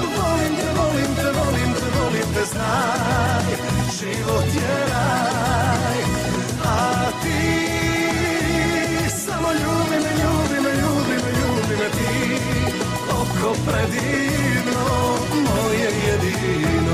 [0.00, 3.44] volim te, volim te, volim te, volim te, znaj
[3.98, 6.00] Život je raj,
[6.64, 7.69] a ti
[9.50, 12.08] samo ljubi me, ljubi me, ljubi me, ljubi me ti.
[13.10, 14.84] Oko predivno,
[15.32, 16.89] moje jedino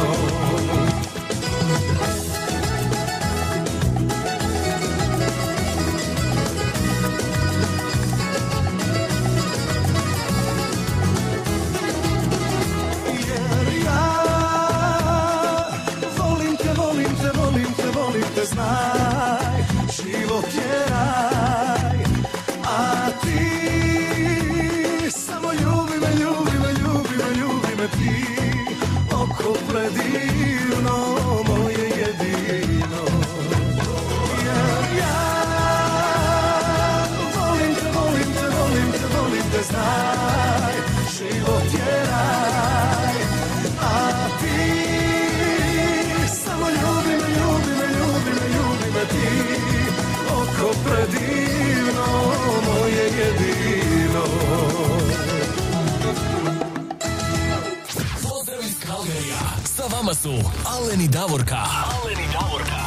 [60.17, 60.29] su
[60.75, 61.57] Alen i Davorka.
[61.57, 62.81] Alen i Davorka.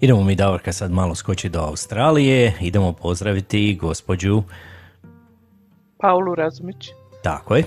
[0.00, 4.42] Idemo mi Davorka sad malo skoči do Australije, idemo pozdraviti gospođu,
[5.98, 6.90] Paulu Razumić,
[7.22, 7.64] tako je,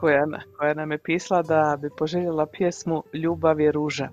[0.00, 0.26] koja,
[0.58, 4.08] koja nam je pisala da bi poželjela pjesmu Ljubav je ruža.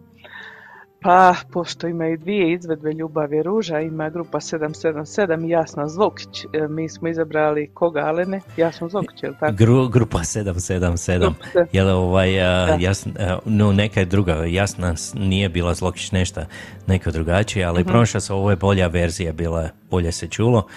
[1.02, 6.28] Pa, pošto ima i dvije izvedbe Ljubav je ruža, ima grupa 777 i Jasna Zvokić.
[6.46, 8.42] E, Mi smo izabrali koga, Alene?
[8.58, 9.54] Jasna Zvokić, je li tako?
[9.54, 12.78] Gru, grupa 777, Grupa se- jel ovaj, a, Da.
[12.80, 16.42] jasn, a, no neka je druga, jasna nije bila Zlokić nešto,
[16.88, 17.90] neka drugačija, ali Mhm.
[17.90, 20.68] prošla se, ovo je bolja verzija, bila, bolje se čulo,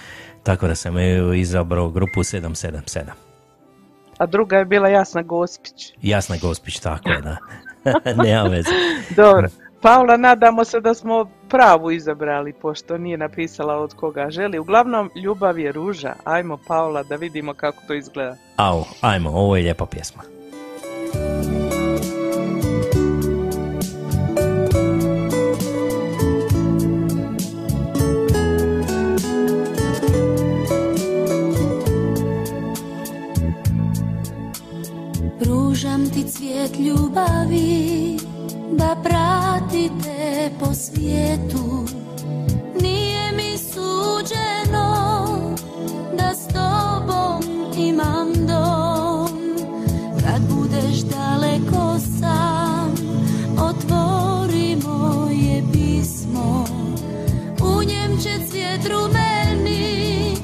[0.43, 0.93] tako da sam
[1.35, 3.11] izabrao grupu 777.
[4.17, 5.93] A druga je bila Jasna Gospić.
[6.01, 7.37] Jasna Gospić, tako je, da.
[8.23, 8.69] Nema veze.
[9.15, 9.47] Dobro.
[9.83, 14.59] Paula, nadamo se da smo pravu izabrali, pošto nije napisala od koga želi.
[14.59, 16.13] Uglavnom, ljubav je ruža.
[16.23, 18.35] Ajmo, Paula, da vidimo kako to izgleda.
[18.57, 20.21] Au, ajmo, ovo je lijepa pjesma.
[35.39, 38.12] Pružam ti cvijet ljubavi
[38.77, 41.85] da pratite po svijetu.
[42.81, 44.89] Nije mi suđeno
[46.17, 47.43] da s tobom
[47.77, 49.29] imam dom.
[50.23, 52.95] Kad budeš daleko sam
[53.57, 56.65] otvori moje pismo.
[57.61, 60.35] U njem će cvijet rumeni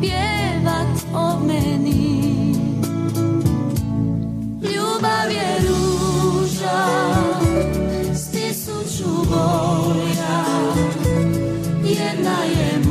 [0.00, 2.22] pjevat o meni.
[4.62, 5.61] Ljubav je
[9.42, 10.44] boja
[11.82, 12.81] Jedna je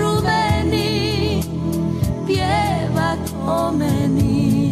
[0.00, 1.42] rumeni
[2.26, 4.70] Pjevat o meni.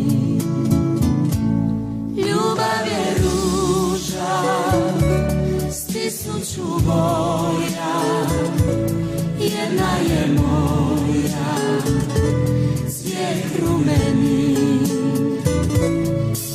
[2.17, 4.43] Ljubav je ruža
[5.71, 7.93] S tisuću boja
[9.39, 11.53] Jedna je moja
[12.89, 14.57] Cvijet rumeni.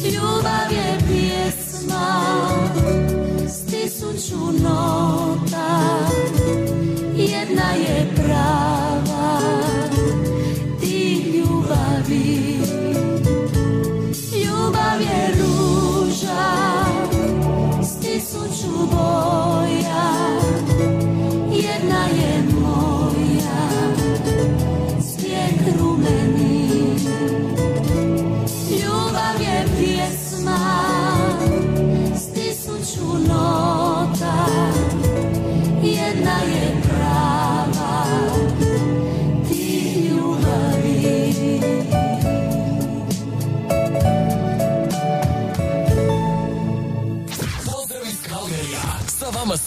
[0.04, 2.22] Ljubav je pjesma
[3.48, 4.52] s tisuću
[18.70, 20.06] boja.
[21.52, 22.57] Jedna je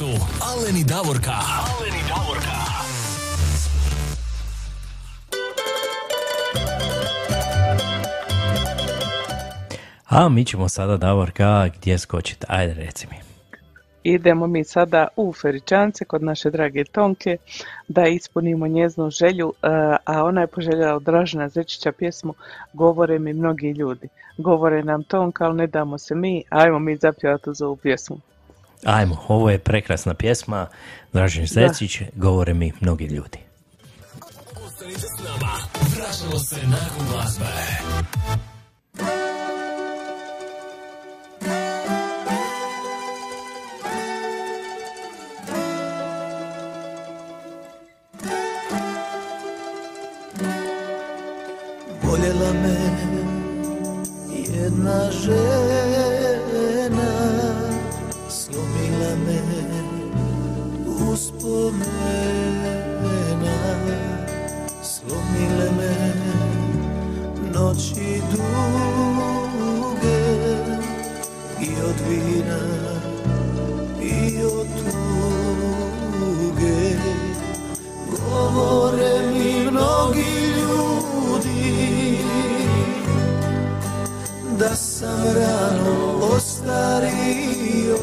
[0.01, 0.07] su
[0.51, 1.30] Alen i Davorka.
[1.30, 2.57] Alen i Davorka.
[10.09, 12.46] A mi ćemo sada, Davorka, gdje skočiti?
[12.48, 13.16] Ajde, reci mi.
[14.03, 17.36] Idemo mi sada u Feričance kod naše drage Tonke
[17.88, 19.66] da ispunimo njeznu želju, e,
[20.05, 22.34] a ona je poželjela od Dražena Zečića pjesmu
[22.72, 24.09] Govore mi mnogi ljudi.
[24.38, 28.20] Govore nam Tonka, ali ne damo se mi, ajmo mi zapjevati uz ovu pjesmu.
[28.84, 30.66] Ajmo, ovo je prekrasna pjesma,
[31.12, 33.38] Dražen Zecić, govore mi mnogi ljudi.
[34.66, 35.52] Ostanite s nama.
[35.96, 37.44] Vraćamo se nakon glazbe.
[52.02, 52.76] Voljela me
[54.36, 56.09] jedna žena
[61.20, 62.30] uspomena
[64.82, 65.94] Slomile me
[67.54, 68.60] noći duge
[71.60, 72.60] I od vina
[74.02, 74.66] i od
[76.08, 76.80] tuge.
[78.10, 82.18] Govore mi mnogi ljudi
[84.58, 87.98] Da sam rano ostario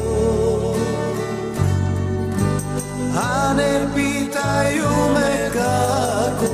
[3.20, 6.52] A ne pitaju me kako.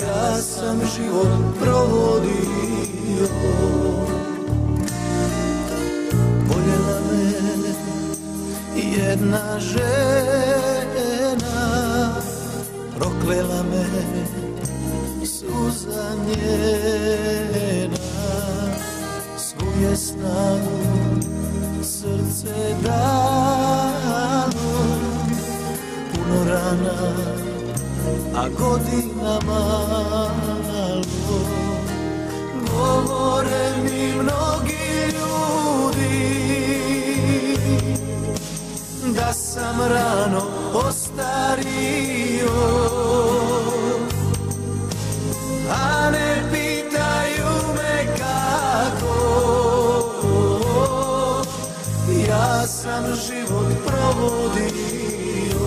[0.00, 3.26] Ja sam život provodio.
[6.48, 7.22] Voljela me
[8.98, 9.86] jedna žena.
[12.98, 13.86] Proklela me
[15.26, 17.96] suza njena.
[19.38, 20.95] Svoje snagu
[21.96, 24.50] srce dalo
[26.12, 26.98] puno rana
[28.34, 31.04] a godina malo.
[32.72, 34.86] Govore mi mnogi
[35.16, 36.18] ljudi
[39.16, 40.42] da sam rano
[40.74, 42.50] ostario
[52.96, 55.66] sam život provodio.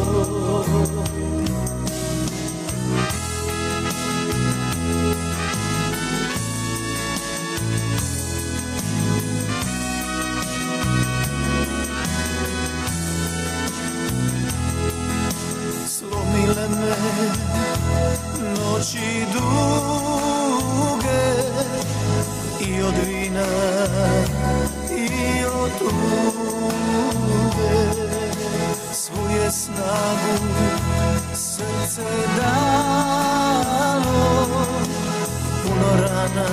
[15.88, 16.95] Slomile me
[18.55, 20.23] noći duge
[22.67, 23.47] i od vina
[24.91, 26.38] i od tuge
[29.10, 30.38] svoje snagu
[31.34, 32.07] srce
[32.38, 34.12] dalo.
[35.64, 36.49] Puno rana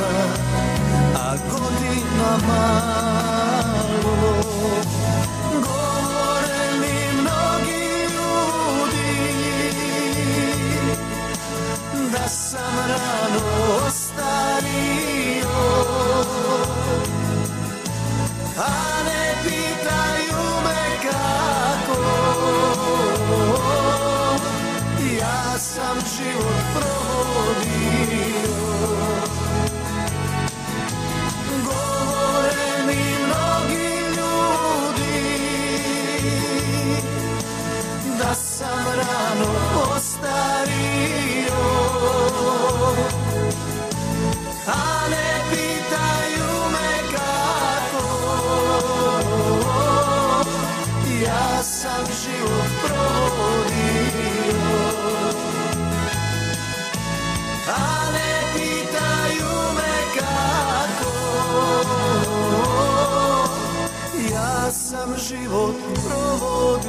[1.14, 4.16] a godina malo.
[5.52, 9.16] Govore mi mnogi ljudi
[12.12, 13.44] da sam rano
[13.86, 15.56] ostario.
[18.58, 18.95] A
[25.86, 28.55] sam život provodio.
[64.32, 65.74] Ja sam život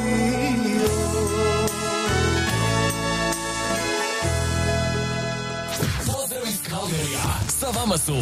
[0.08, 0.38] iz
[7.88, 8.16] vama su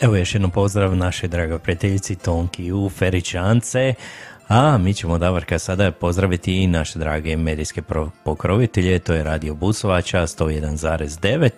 [0.00, 3.94] Evo još jednom pozdrav našoj dragoj prijateljici Tonki u Feričance.
[4.48, 7.82] A mi ćemo Davorka sada pozdraviti i naše drage medijske
[8.24, 11.50] pokrovitelje, to je Radio Busovača 101.9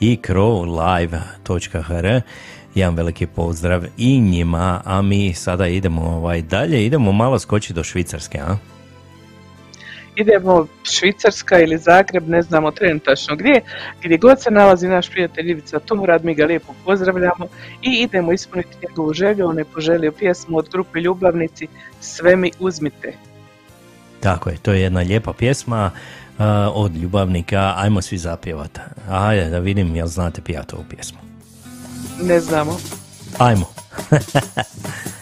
[0.00, 2.20] i crowlive.hr.
[2.74, 7.84] Jedan veliki pozdrav i njima, a mi sada idemo ovaj dalje, idemo malo skoči do
[7.84, 8.71] Švicarske, a?
[10.16, 13.60] Idemo Švicarska ili Zagreb, ne znamo trenutačno gdje,
[14.02, 17.46] gdje god se nalazi naš prijatelj Ivica Tumurad, mi ga lijepo pozdravljamo
[17.82, 21.68] i idemo ispuniti njegovu želju, on je poželio pjesmu od grupe Ljubavnici
[22.00, 23.12] Sve mi uzmite.
[24.20, 25.90] Tako je, to je jedna lijepa pjesma
[26.38, 28.78] a, od ljubavnika, ajmo svi zapjevat.
[29.10, 31.18] Ajde, da vidim jel znate pijati ovu pjesmu.
[32.22, 32.76] Ne znamo.
[33.38, 33.66] Ajmo.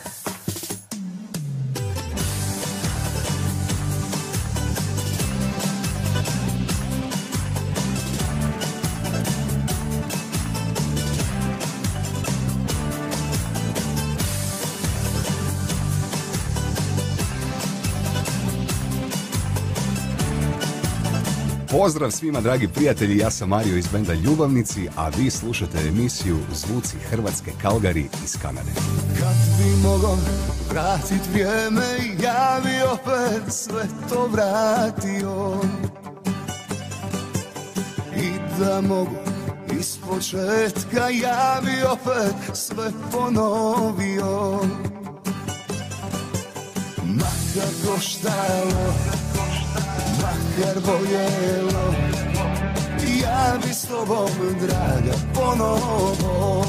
[21.83, 26.97] Pozdrav svima dragi prijatelji, ja sam Mario iz benda Ljubavnici, a vi slušate emisiju Zvuci
[27.11, 28.71] Hrvatske Kalgari iz Kanade.
[29.19, 30.17] Kad bi mogao
[30.71, 31.87] vratit vrijeme,
[32.23, 35.61] ja bi opet sve to vratio.
[38.17, 39.17] I da mogu
[39.81, 44.61] iz početka, ja bi opet sve ponovio.
[47.51, 48.95] Makar koštalo,
[50.23, 51.95] makar boljelo,
[53.23, 54.31] ja bi s tobom,
[54.61, 56.65] draga, ponovo.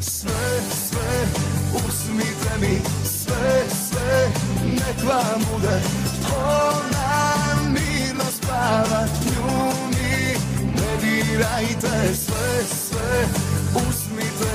[0.00, 1.26] Sve, sve,
[1.74, 4.28] uzmite mi sve, sve,
[4.64, 5.80] nek vam bude.
[6.36, 10.34] Ona mirno spava, nju mi
[10.74, 12.14] ne dirajte.
[12.14, 13.26] Sve, sve,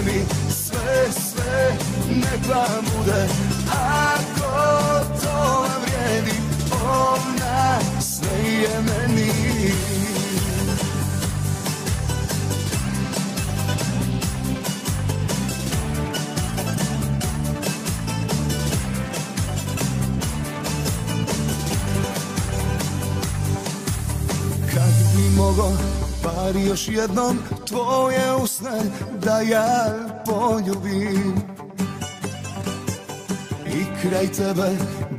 [0.06, 1.78] mi sve, sve,
[2.16, 3.28] nek vam bude.
[3.72, 6.38] Ako to vam vrijedi,
[6.84, 9.32] ona sve je meni.
[24.74, 25.72] Kad bi mogo
[26.24, 28.82] bar još jednom tvoje usne
[29.24, 29.86] da ja
[30.26, 31.36] poljubim.
[33.68, 34.70] I kraj tebe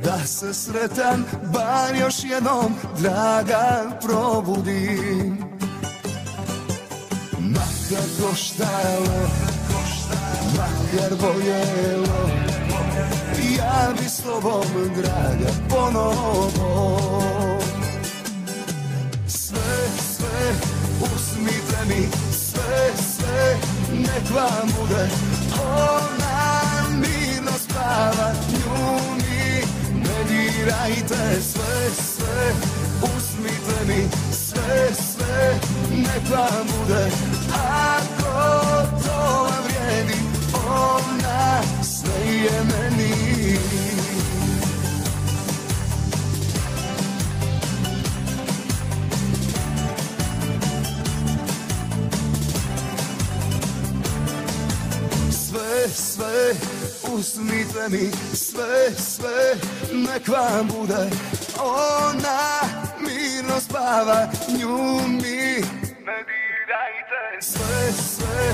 [0.03, 5.37] da se sretan bar još jednom draga probudim.
[7.39, 9.29] Makar koštalo,
[10.57, 12.45] makar boljelo
[13.57, 14.63] Ja bi s tobom
[14.95, 16.99] draga ponovo.
[19.27, 20.74] Sve, sve,
[21.75, 23.57] uzmite mi sve, sve,
[23.91, 25.09] nek vam bude.
[25.59, 29.61] Ona mirno spava, nju mi
[29.99, 31.41] ne dirajte.
[31.41, 32.53] Sve, sve,
[33.01, 35.59] uzmite mi sve, sve,
[35.91, 37.11] nek vam bude.
[37.53, 40.19] Ako to vam vrijedi,
[40.67, 42.84] ona sve je meni
[55.93, 56.53] sve,
[57.13, 59.55] uzmite mi sve, sve,
[59.93, 61.09] nek vam bude
[61.59, 62.61] ona
[62.99, 64.27] mirno spava,
[64.59, 65.61] nju mi
[66.05, 67.41] ne dirajte.
[67.41, 68.53] Sve, sve,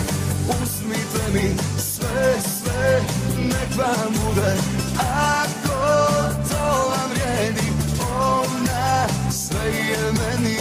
[0.62, 3.02] uzmite mi sve, sve,
[3.38, 4.56] nek vam bude
[5.10, 5.80] ako
[6.50, 7.72] to vam vrijedi,
[8.20, 10.58] ona sve je meni.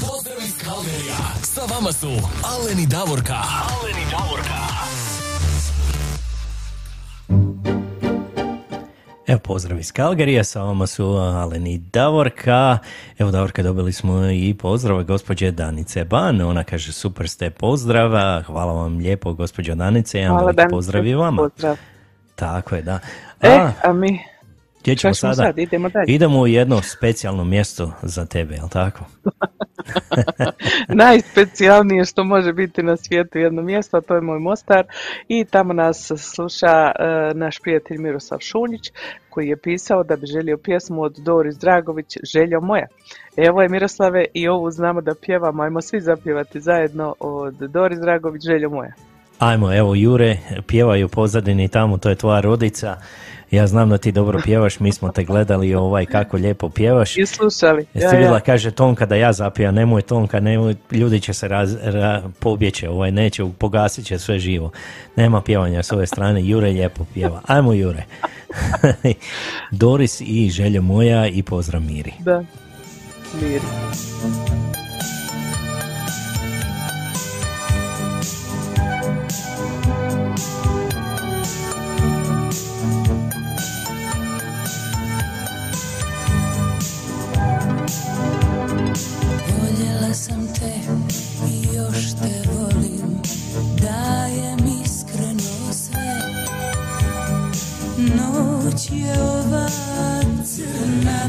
[0.00, 1.45] Pozdrav iz.
[1.56, 2.06] Sa vama su
[2.44, 3.34] Alen i Davorka.
[3.34, 4.60] Alen i Davorka.
[9.26, 12.78] Evo pozdrav iz Kalgarija, sa vama su Alen i Davorka.
[13.18, 16.40] Evo Davorka, dobili smo i pozdrav od gospođe Danice Ban.
[16.40, 18.42] Ona kaže super ste pozdrava.
[18.46, 20.18] Hvala vam lijepo gospođo Danice.
[20.18, 20.70] Jedan Hvala, veliki Danice.
[20.70, 21.42] pozdrav i vama.
[21.42, 21.76] Pozdrav.
[22.34, 22.98] Tako je, da.
[23.42, 24.20] E, a mi
[24.86, 25.34] Gdje ćemo sada?
[25.34, 25.58] sad?
[25.58, 26.04] Idemo dalje.
[26.14, 29.04] Idemo u jedno specijalno mjesto za tebe, jel tako?
[31.04, 34.86] najspecijalnije što može biti na svijetu jedno mjesto, a to je moj Mostar
[35.28, 38.92] i tamo nas sluša e, naš prijatelj Miroslav Šunjić
[39.30, 42.86] koji je pisao da bi želio pjesmu od Doris Dragović Željo moja.
[43.36, 48.42] Evo je Miroslave i ovu znamo da pjevamo, ajmo svi zapjevati zajedno od Doris Dragović
[48.42, 48.92] Željo moja.
[49.38, 52.96] Ajmo, evo Jure, pjevaju pozadini tamo, to je tvoja rodica.
[53.50, 57.16] Ja znam da ti dobro pjevaš, mi smo te gledali ovaj kako lijepo pjevaš.
[57.16, 57.86] I slušali.
[57.94, 58.40] Jesi Ja, bila, ja.
[58.40, 63.10] kaže Tonka da ja zapijam, nemoj Tonka, nemoj, ljudi će se raz, ra, pobjeće, ovaj,
[63.10, 64.70] neće, pogasit će sve živo.
[65.16, 67.40] Nema pjevanja s ove strane, Jure lijepo pjeva.
[67.46, 68.02] Ajmo Jure.
[69.70, 72.12] Doris i želja moja i pozdrav Miri.
[72.18, 72.44] Da.
[73.42, 73.60] Miri.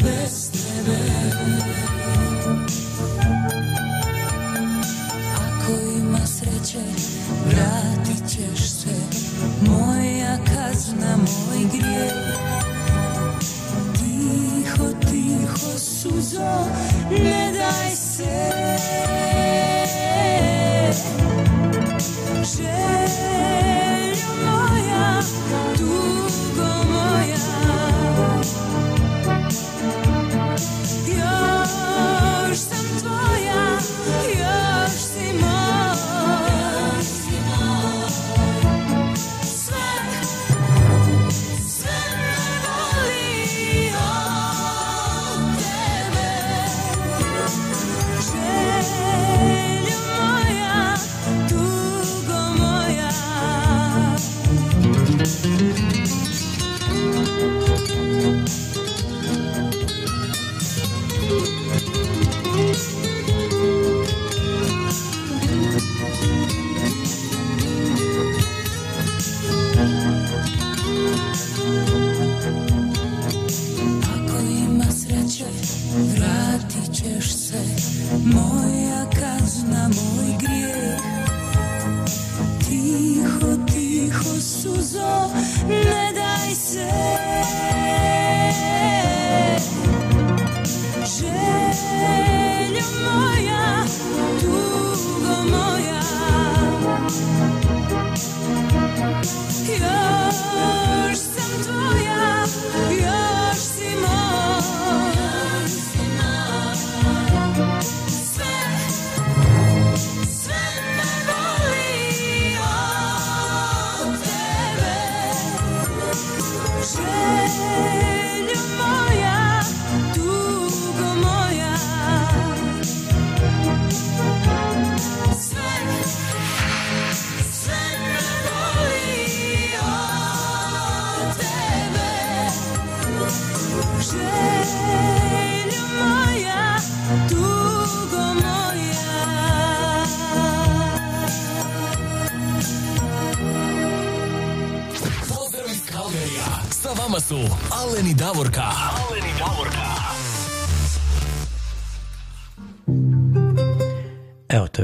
[0.04, 0.98] Bez tebe
[5.36, 6.84] Ako ima sreće
[7.46, 8.96] vratit ćeš se.
[9.62, 12.14] Moja kazna, moj grijeh.
[13.94, 16.68] Tiho, tiho suzo,
[17.12, 18.52] ne daj se.
[22.56, 22.87] Željo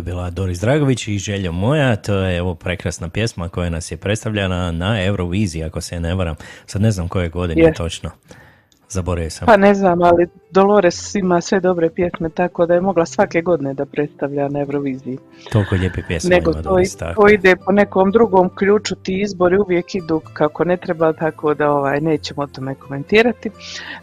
[0.04, 4.72] bila Doris Dragović i Želja moja, to je evo prekrasna pjesma koja nas je predstavljena
[4.72, 6.36] na Euroviziji, ako se ne varam.
[6.66, 7.74] Sad ne znam koje godine Je.
[7.74, 8.12] točno.
[8.90, 9.46] Zaboravio sam.
[9.46, 13.74] Pa ne znam, ali Dolores ima sve dobre pjesme, tako da je mogla svake godine
[13.74, 15.18] da predstavlja na Euroviziji.
[15.52, 17.22] Toliko lijepi pjesma Nego ima to, tako.
[17.22, 21.72] to ide po nekom drugom ključu, ti izbori uvijek idu kako ne treba, tako da
[21.72, 23.50] ovaj, nećemo o tome komentirati.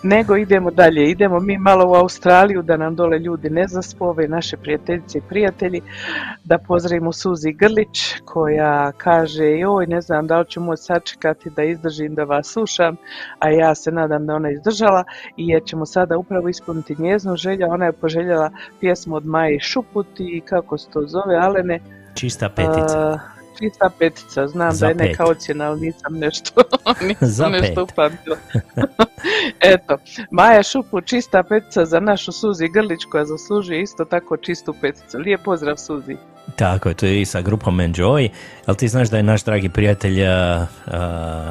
[0.03, 4.57] Nego idemo dalje, idemo mi malo u Australiju da nam dole ljudi ne zaspove, naše
[4.57, 5.81] prijateljice i prijatelji,
[6.45, 11.63] da pozdravimo Suzi Grlić koja kaže joj ne znam da li ću moći sačekati da
[11.63, 12.97] izdržim da vas slušam,
[13.39, 15.05] a ja se nadam da ona izdržala
[15.37, 20.07] i jer ćemo sada upravo ispuniti njeznu želju, ona je poželjela pjesmu od Maje Šuput
[20.19, 21.81] i kako se to zove, Alene,
[22.15, 23.19] Čista petica.
[23.59, 25.07] čista petica, znam Za da je pet.
[25.09, 26.63] neka ocjena, ali nisam nešto,
[27.09, 27.93] nisam Za nešto pet.
[27.93, 28.37] upamtila.
[29.75, 29.97] Eto,
[30.31, 35.19] Maja Šupu, čista petica za našu Suzi Grlić koja zaslužuje isto tako čistu peticu.
[35.19, 36.17] Lijep pozdrav Suzi.
[36.57, 38.29] Tako je, to je i sa grupom Enjoy.
[38.67, 40.67] Ali ti znaš da je naš dragi prijatelj, a,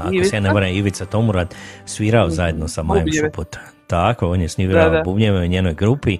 [0.03, 3.07] ako se ne varam, Ivica Tomurad, svirao zajedno sa Majom.
[3.25, 3.57] Šuput.
[3.89, 5.03] Tako, on je svirao Da, da.
[5.03, 6.17] bubnjeve u njenoj grupi.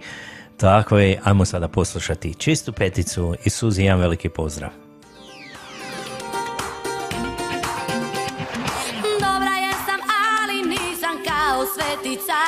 [0.58, 4.70] Tako je, ajmo sada poslušati čistu peticu i Suzi jedan veliki pozdrav.
[9.20, 10.02] Dobra jesam,
[10.42, 12.42] ali nisam kao svetica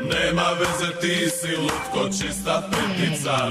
[0.00, 3.50] Nema veze ti si lutko čista petica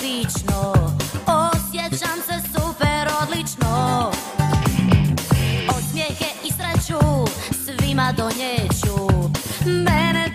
[0.00, 0.74] odlično.
[1.26, 4.10] Osjećam se super odlično.
[5.68, 6.98] Osmijehe i sreću
[7.64, 9.28] svima donjeću
[9.66, 10.29] Mene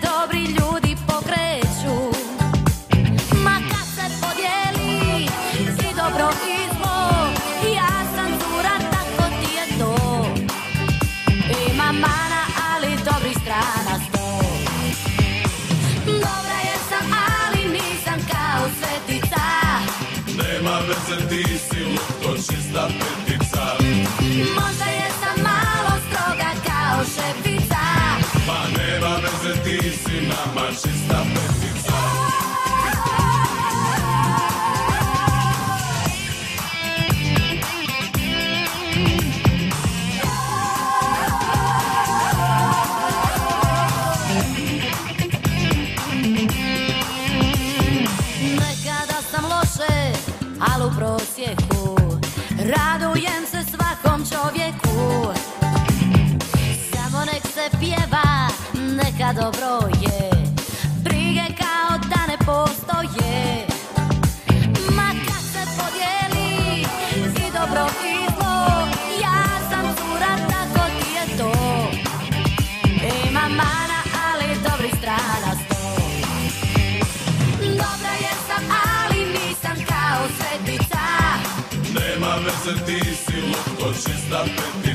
[57.70, 60.30] se pjeva, neka dobro je.
[60.96, 63.66] Brige kao da ne postoje.
[64.96, 66.80] Ma kad se podijeli
[67.46, 68.88] i dobro i zlo
[69.22, 71.52] Ja sam cura, tako ti je to.
[73.28, 75.76] Ima mana, ali dobri strana sto
[77.60, 78.64] Dobra jesam,
[78.96, 81.06] ali nisam kao svetica.
[82.00, 84.85] Nema veze ti si lutko čista petica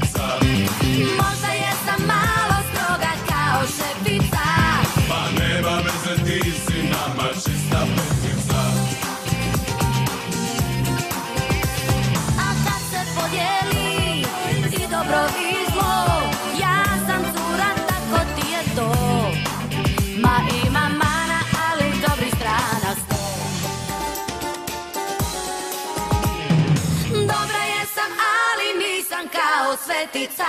[30.02, 30.44] kao svetica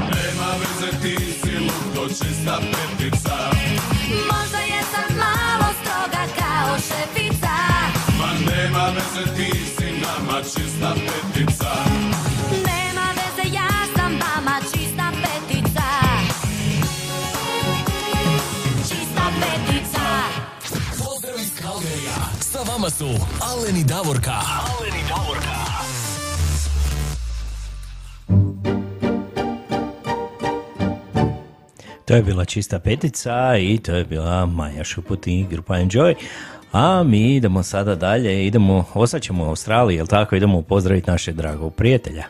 [0.00, 3.50] Nema veze ti si lutko čista petica
[4.32, 7.56] Možda jesam malo stroga kao šefica
[8.18, 11.72] Ma nema veze ti si nama čista petica
[12.50, 15.88] Nema veze, ja sam vama čista petica
[18.88, 20.08] Čista petica
[21.04, 22.16] Pozdrav iz Kalgerija.
[22.40, 23.08] Sa vama su
[23.40, 24.32] Alen i Davorka.
[24.32, 25.37] Alen i Davorka.
[32.08, 36.14] To je bila čista petica i to je bila Maja Šuput i grupa Enjoy.
[36.72, 40.36] A mi idemo sada dalje, idemo, ostaćemo u Australiji, jel tako?
[40.36, 42.24] Idemo pozdraviti našeg dragog prijatelja.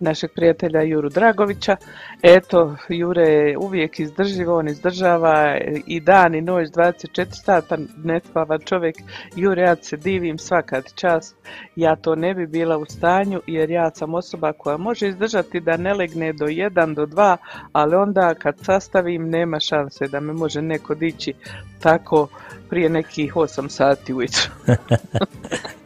[0.00, 1.76] Našeg prijatelja Juru Dragovića.
[2.22, 5.56] Eto, Jure je uvijek izdrživ, on izdržava
[5.86, 8.96] i dan i noć, 24 sata ne spava čovjek.
[9.36, 11.36] Jure, ja se divim svaka ti čast.
[11.76, 15.76] Ja to ne bi bila u stanju jer ja sam osoba koja može izdržati da
[15.76, 17.36] ne legne do 1, do 2,
[17.72, 21.34] ali onda kad sastavim nema šanse da me može neko dići
[21.80, 22.28] tako
[22.70, 24.50] prije nekih 8 sati ujutro.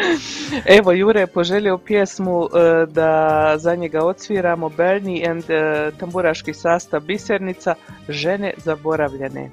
[0.78, 7.00] Evo, Jure je poželio pjesmu e, da za njega odsviramo Bernie and e, tamburaški sastav
[7.00, 7.74] Bisernica,
[8.08, 9.50] žene zaboravljene.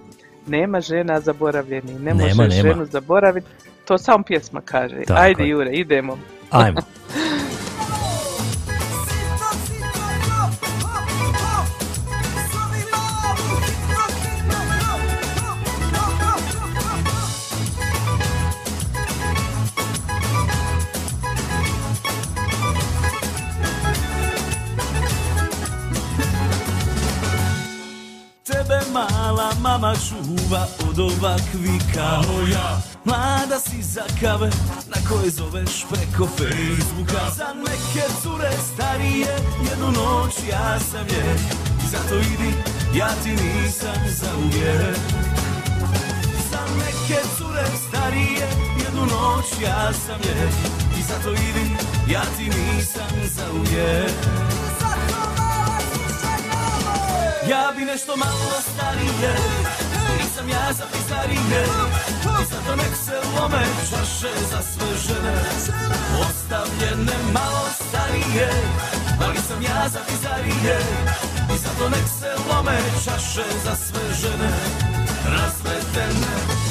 [0.48, 2.70] Nema žena zaboravljeni, ne Nema, možeš nema.
[2.70, 3.48] ženu zaboraviti,
[3.86, 4.96] to sam pjesma kaže.
[5.08, 5.50] Tako Ajde je.
[5.50, 6.18] Jure, idemo.
[6.52, 6.80] Ajmo.
[29.80, 32.82] mama čuva od ovakvih kao ja.
[33.06, 34.50] Mlada si za kave
[34.88, 37.32] na koje zoveš preko Facebooka.
[37.38, 39.36] Za neke cure starije
[39.70, 41.36] jednu noć ja sam je.
[41.86, 42.54] I zato idi,
[42.96, 44.98] ja ti nisam za uvijek
[46.52, 48.48] Za neke cure starije
[48.86, 50.50] jednu noć ja sam je.
[51.00, 51.72] I zato idi,
[52.14, 54.59] ja ti nisam za uvijek
[57.50, 59.32] Ja bi nešto malo starije.
[60.18, 61.64] Nisam ja za pizdarije
[62.42, 65.36] I zato nek se lome čaše za sve žene.
[66.22, 68.50] Ostavljene malo starije.
[69.26, 70.78] Ali sam ja za pizdarije
[71.56, 74.52] I zato nek se lome čaše za sve žene.
[75.26, 76.69] Razvedene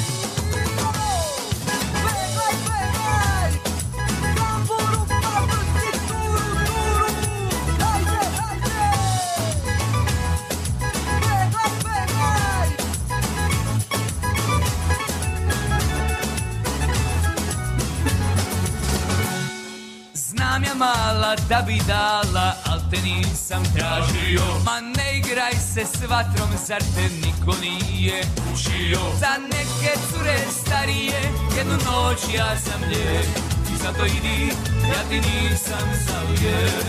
[20.58, 24.42] Znam ja mala da bi dala, al te nisam tražio.
[24.64, 31.20] Ma ne igraj se s vatrom, zar te niko nije kušio Za neke cure starije,
[31.56, 33.26] jednu noć ja sam lijep.
[33.72, 34.48] I zato idi,
[34.88, 36.84] ja ti nisam savijep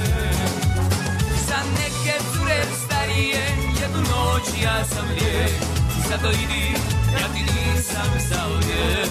[1.47, 5.61] Za neke cure starije, jednu noć ja sam lijep.
[5.99, 6.73] I zato idi,
[7.13, 9.09] ja ti nisam savijep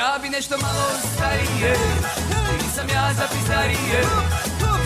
[0.00, 1.72] ja bi nešto malo starije
[2.62, 4.00] Nisam ja za pizdarije.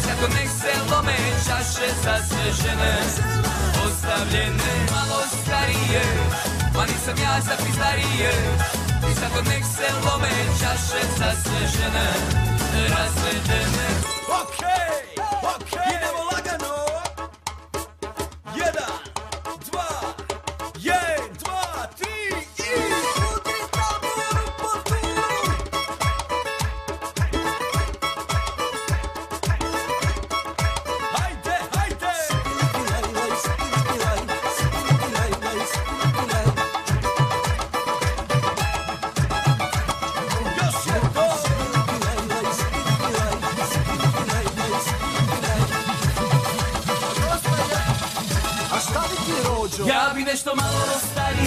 [0.07, 1.17] Zato nek se lome
[1.47, 2.95] čaše za sve žene
[3.85, 6.03] Ostavljene malo starije.
[6.75, 8.33] Ma nisam ja za pizdarije
[9.11, 12.09] I zato nek se lome čaše za sve žene
[12.93, 13.89] Razvedene.
[14.41, 14.97] Okej,
[15.55, 16.04] okej, idemo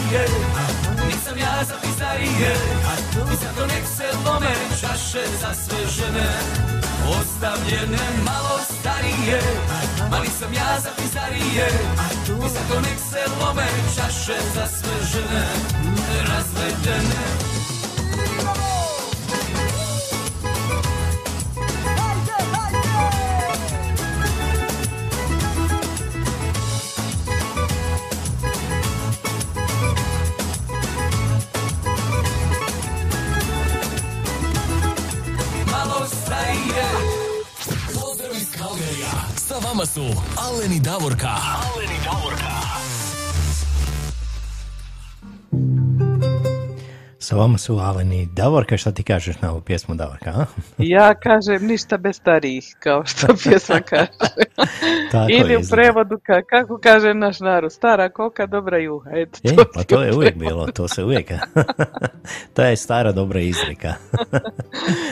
[0.08, 0.28] starije
[1.08, 2.54] Nisam ja za pizdarije
[3.34, 6.30] I zato nek se lome čaše za sve žene.
[7.20, 9.42] Ostavljene malo starije
[10.12, 11.68] Ma nisam ja za pizdarije
[12.28, 15.46] I zato nek se lome čaše za sve žene.
[16.30, 17.57] Razvedene
[39.98, 40.04] su
[40.36, 41.28] Alen i Davorka.
[41.28, 41.67] Alen i Davorka.
[47.38, 50.30] Sa vama su Alen i Davorka, šta ti kažeš na ovu pjesmu Davorka?
[50.30, 50.46] A?
[50.78, 54.12] Ja kažem ništa bez starijih, kao što pjesma kaže.
[55.12, 59.10] Tako Ili u prevodu, ka, kako kaže naš narod, stara koka, dobra juha.
[59.14, 61.32] Eto, E, to pa to je uvijek bilo, to se uvijek.
[62.56, 63.94] to je stara dobra izreka.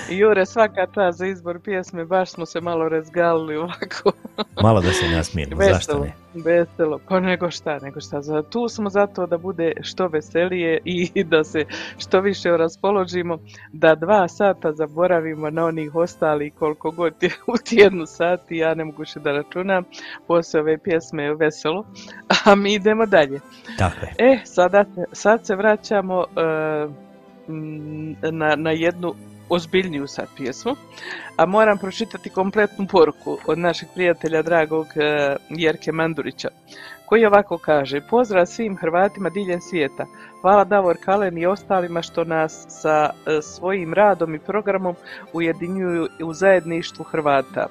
[0.10, 4.12] Jure, svaka čast za izbor pjesme, baš smo se malo razgalili ovako.
[4.62, 6.25] Malo da se nasmijemo, zašto ne?
[6.36, 8.22] Veselo, pa nego šta, nego šta.
[8.22, 11.66] Za, tu smo zato da bude što veselije i da se
[11.98, 13.38] što više raspoložimo,
[13.72, 18.86] da dva sata zaboravimo na onih ostalih koliko god je u tjednu sati, ja ne
[18.86, 19.84] mogu više da računam,
[20.28, 21.86] poslije ove pjesme je veselo,
[22.46, 23.40] a mi idemo dalje.
[23.78, 24.32] Tako je.
[24.32, 26.88] E, sada, sad se vraćamo e,
[28.32, 29.14] na, na jednu
[29.50, 30.76] ozbiljniju sad pjesmu,
[31.38, 36.50] a moram pročitati kompletnu poruku od našeg prijatelja dragog e, Jerke Mandurića,
[37.06, 40.06] koji ovako kaže Pozdrav svim Hrvatima diljem svijeta.
[40.46, 44.96] Hvala Davor Kalen i ostalima što nas sa e, svojim radom i programom
[45.34, 47.68] ujedinjuju u zajedništvu Hrvata.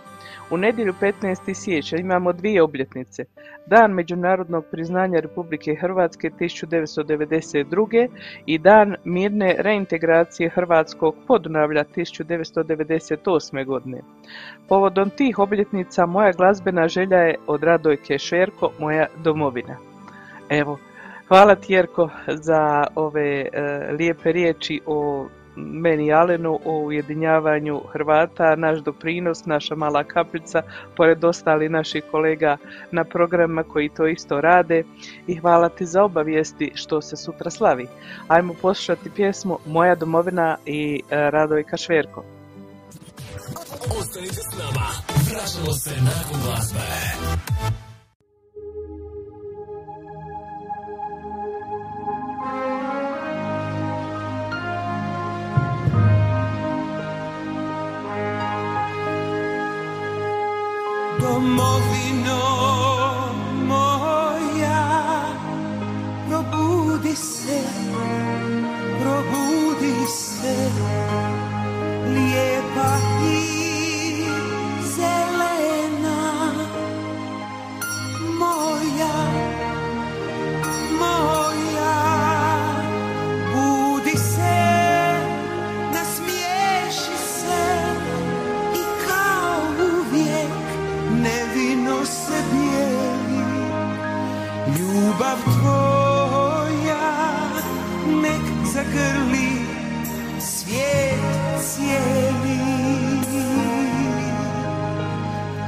[0.51, 1.55] U nedjelju 15.
[1.55, 3.24] siječnja imamo dvije obljetnice.
[3.66, 8.09] Dan međunarodnog priznanja Republike Hrvatske 1992.
[8.46, 13.64] i Dan mirne reintegracije Hrvatskog Podunavlja 1998.
[13.64, 14.01] godine.
[14.68, 19.76] Povodom tih obljetnica moja glazbena želja je od Radojke Šerko, moja domovina.
[20.48, 20.78] Evo,
[21.28, 23.48] hvala ti Jerko za ove e,
[23.98, 25.26] lijepe riječi o
[25.56, 30.62] meni Alenu o ujedinjavanju Hrvata, naš doprinos, naša mala kapljica,
[30.96, 32.56] pored ostali naših kolega
[32.90, 34.82] na programima koji to isto rade
[35.26, 37.86] i hvala ti za obavijesti što se sutra slavi.
[38.28, 42.24] Ajmo poslušati pjesmu Moja domovina i e, Radojka Šverko.
[44.01, 44.86] Ostanite s nama.
[45.30, 47.84] Vraćamo se nakon glazbe.
[52.44, 52.50] Το
[61.40, 62.44] μοβινό,
[63.66, 64.82] Μόια,
[66.30, 66.82] το μοβινό,
[67.48, 68.38] Μόια,
[69.00, 70.70] το μοβινό,
[72.76, 73.43] Μόια.
[98.94, 99.50] grli
[100.40, 101.14] svijet
[101.60, 102.64] cijeli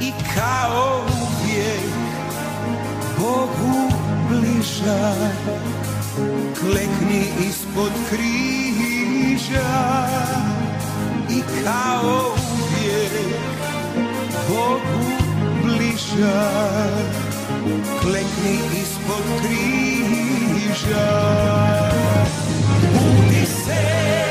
[0.01, 1.93] i kao uvijek
[3.19, 3.90] Bogu
[4.28, 5.12] bliža
[6.61, 9.69] klekni ispod križa.
[11.31, 13.36] I kao uvijek
[14.48, 15.07] Bogu
[15.62, 16.51] bliža
[18.03, 21.07] klekni ispod križa.
[23.67, 24.26] vencer.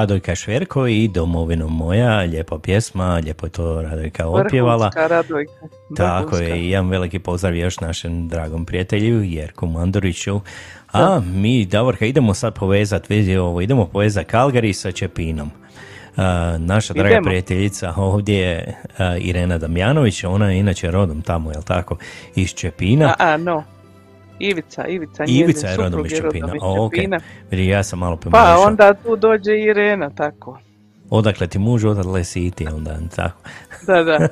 [0.00, 4.86] Radojka Šverko i Domovino moja, lijepa pjesma, lijepo je to Radojka opjevala.
[4.86, 5.52] Vrhunska Radojka.
[5.96, 10.40] Tako je, i jedan veliki pozdrav još našem dragom prijatelju Jerku Manduriću.
[10.92, 15.50] A mi, Davorka, idemo sad povezati, vidi ovo, idemo povezati Kalgari sa Čepinom.
[16.16, 17.24] A, naša draga Idemo.
[17.24, 18.76] prijateljica ovdje je
[19.18, 21.96] Irena Damjanović, ona je inače rodom tamo, jel tako,
[22.34, 23.14] iz Čepina.
[23.18, 23.64] A, a, no.
[24.40, 26.54] Ivica, Ivica, Ivica je rodom iz Čepina.
[26.60, 26.92] O, ok.
[27.50, 28.62] Vidi, ja sam malo Pa pomiješao.
[28.62, 30.58] onda tu dođe Irena, tako.
[31.10, 33.38] Odakle ti muž, odatle si i ti onda, tako.
[33.86, 34.28] Da, da.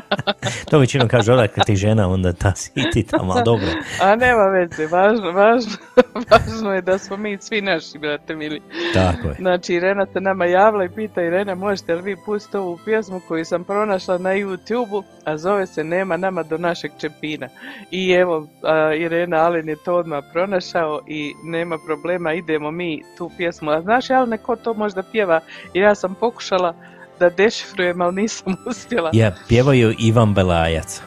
[0.70, 3.66] to većinom kaže odakle ti žena, onda ta si i ti tamo, ali dobro.
[4.02, 5.72] A nema veze, važno, važno,
[6.30, 8.62] važno je da smo mi svi naši, brate mili.
[8.94, 9.34] Tako je.
[9.38, 13.44] Znači, Irena se nama javila i pita, Irena, možete li vi pustiti ovu pjesmu koju
[13.44, 17.48] sam pronašla na YouTube-u, a zove se Nema nama do našeg čepina.
[17.90, 23.30] I evo, a, Irena Alen je to odmah pronašao i nema problema, idemo mi tu
[23.36, 23.70] pjesmu.
[23.70, 25.40] A znaš, Alene, ko to možda pjeva?
[25.74, 26.74] I ja sam pokušala
[27.20, 29.10] da dešifrujem, ali nisam uspjela.
[29.12, 31.02] Ja, pjevaju Ivan Belajac.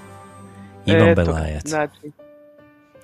[0.85, 1.69] Ivan Eto, Belajac.
[1.69, 2.11] Znači,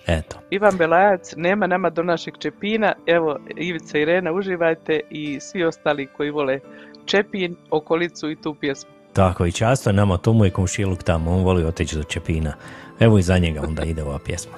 [0.08, 0.38] Eto.
[0.50, 2.94] Ivan Belajac, nema nama do našeg čepina.
[3.06, 6.60] Evo, Ivica i Irena, uživajte i svi ostali koji vole
[7.06, 8.92] Čepin, okolicu i tu pjesmu.
[9.14, 12.54] Tako i často je nama tomu je komšiluk tamo, on voli otići do Čepina.
[13.00, 14.54] Evo i za njega onda ide ova pjesma.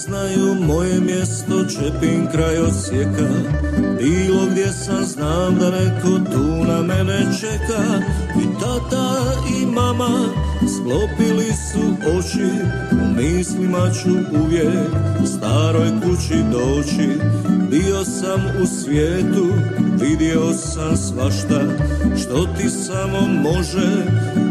[0.00, 3.28] Mnogi znaju moje mjesto Čepin kraj osijeka.
[3.98, 7.82] Bilo gdje sam znam da neko tu na mene čeka.
[8.42, 9.20] I tata
[9.58, 10.28] i mama
[10.74, 11.82] sklopili su
[12.18, 12.50] oči.
[12.92, 14.88] U mislima ću uvijek
[15.36, 17.18] staroj kući doći.
[17.70, 19.46] Bio sam u svijetu,
[20.00, 21.60] vidio sam svašta.
[22.22, 24.06] Što ti samo može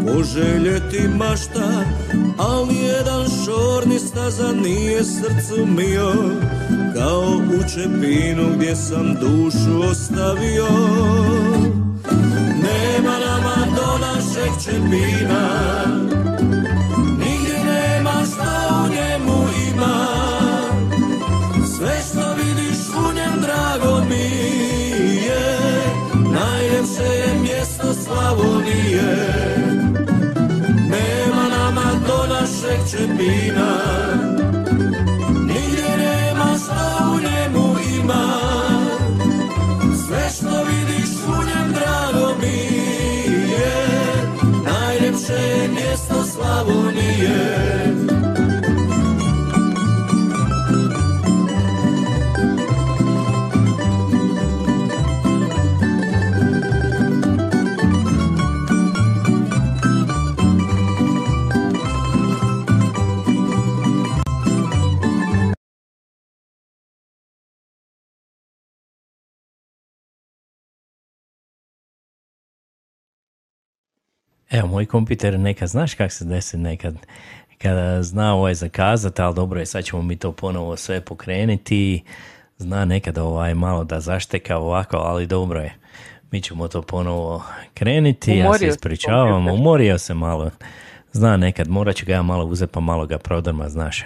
[0.06, 1.84] poželjeti mašta.
[2.38, 6.14] Al jedan šorni staza nije srcu mio
[6.96, 10.68] Kao u Čepinu gdje sam dušu ostavio.
[12.64, 15.50] Nema nama do našeg Čepina.
[16.98, 20.08] Nigdje nema što u njemu ima.
[21.78, 24.30] Sve što vidiš u njem drago mi
[25.26, 25.60] je.
[26.14, 29.28] Najljepše je mjesto Slavonije
[30.90, 34.39] Nema nama do našeg Čepina
[42.50, 44.30] drago mi je
[44.66, 47.99] Najljepše je mjesto Slavonije
[74.60, 76.96] Evo, moj kompjuter nekad, znaš kak se desi nekad,
[77.58, 82.04] kada zna ovaj zakazat, ali dobro je, sad ćemo mi to ponovo sve pokrenuti,
[82.58, 85.74] zna nekad ovaj malo da zašteka ovako, ali dobro je.
[86.32, 90.52] Mi ćemo to ponovo krenuti, ja se ispričavam, umorio se malo.
[91.12, 94.04] Zna nekad, morat ću ga ja malo uzeti pa malo ga prodrma, znaš,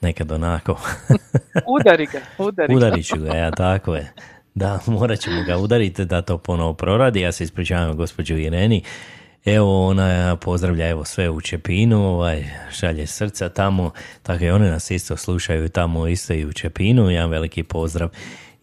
[0.00, 0.80] nekad onako.
[1.78, 2.76] Udari ga, udari ga.
[2.76, 4.12] Udarit ću ga, ja, tako je.
[4.54, 7.20] Da, morat ćemo ga udariti da to ponovo proradi.
[7.20, 8.82] Ja se ispričavam gospođu Ireni.
[9.44, 13.90] Evo, ona pozdravlja evo sve u Čepinu, ovaj, šalje srca tamo,
[14.22, 17.10] tako i one nas isto slušaju tamo isto i u Čepinu.
[17.10, 18.08] Jedan veliki pozdrav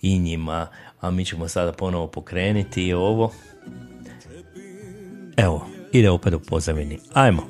[0.01, 0.67] i njima.
[1.01, 3.33] A mi ćemo sada ponovo pokrenuti ovo.
[5.37, 6.99] Evo, ide opet u pozavini.
[7.13, 7.47] Ajmo.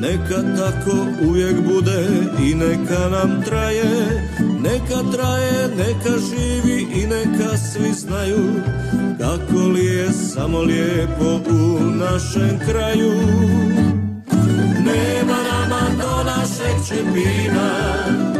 [0.00, 2.06] Neka tako uvijek bude
[2.42, 3.84] i neka nam traje
[4.60, 8.52] Neka traje, neka živi i neka svi znaju
[9.20, 13.12] Kako li je samo lijepo u našem kraju
[14.78, 18.35] Nema nama do našeg Čepina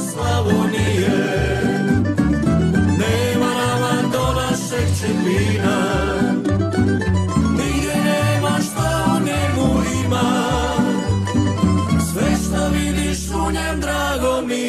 [0.00, 1.10] Slavonije.
[2.98, 5.76] Nema nama do našeg Čepina
[7.58, 10.30] Nigdje nema što u njemu ima.
[12.12, 14.68] Sve što vidiš u njem drago mi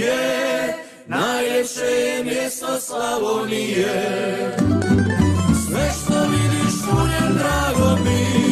[0.00, 0.74] je.
[1.06, 4.56] Najljepše je mjesto Slavonije.
[5.66, 8.51] Sve što vidiš u njem drago mi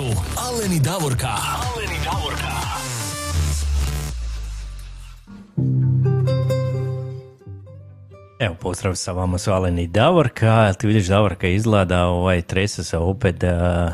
[0.00, 0.06] su
[0.48, 1.28] Alen i Davorka.
[1.28, 2.52] Alen i Davorka.
[8.38, 10.72] Evo, pozdrav sa vama su Alen i Davorka.
[10.72, 13.92] Ti vidiš Davorka izgleda, ovaj, trese se opet a,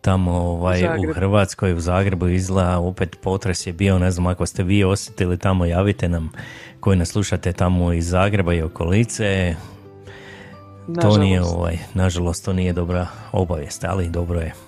[0.00, 1.14] tamo ovaj, u Zagreb.
[1.14, 5.64] Hrvatskoj, u Zagrebu izgleda, opet potres je bio, ne znam ako ste vi osjetili tamo,
[5.64, 6.32] javite nam
[6.80, 9.54] koji nas slušate tamo iz Zagreba i okolice.
[11.00, 11.56] To nije, Nažalost.
[11.58, 14.67] ovaj, nažalost, to nije dobra obavijest, ali dobro je.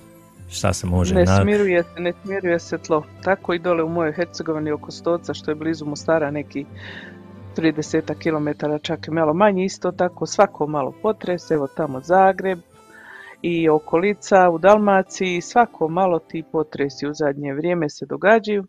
[0.51, 3.05] Šta se može Ne na- smiruje se, ne smiruje se tlo.
[3.23, 6.65] Tako i dole u mojoj Hercegovini oko Stoca, što je blizu Mostara, neki
[7.57, 8.49] 30 km,
[8.83, 12.59] čak i malo manje, isto tako svako malo potres, evo tamo Zagreb
[13.43, 18.65] i okolica u Dalmaciji, svako malo ti potresi u zadnje vrijeme se događaju.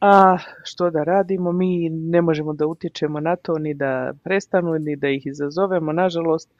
[0.00, 1.52] A što da radimo?
[1.52, 5.92] Mi ne možemo da utječemo na to, ni da prestanu, ni da ih izazovemo.
[5.92, 6.50] Nažalost,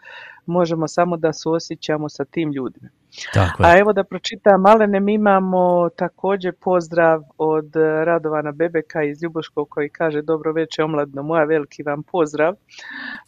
[0.47, 2.89] možemo samo da suosjećamo sa tim ljudima.
[3.35, 3.69] Tako je.
[3.69, 9.69] A evo da pročitam, Malene, mi imamo također pozdrav od eh, Radovana Bebeka iz Ljuboškog
[9.69, 12.55] koji kaže dobro večer omladno moja, veliki vam pozdrav.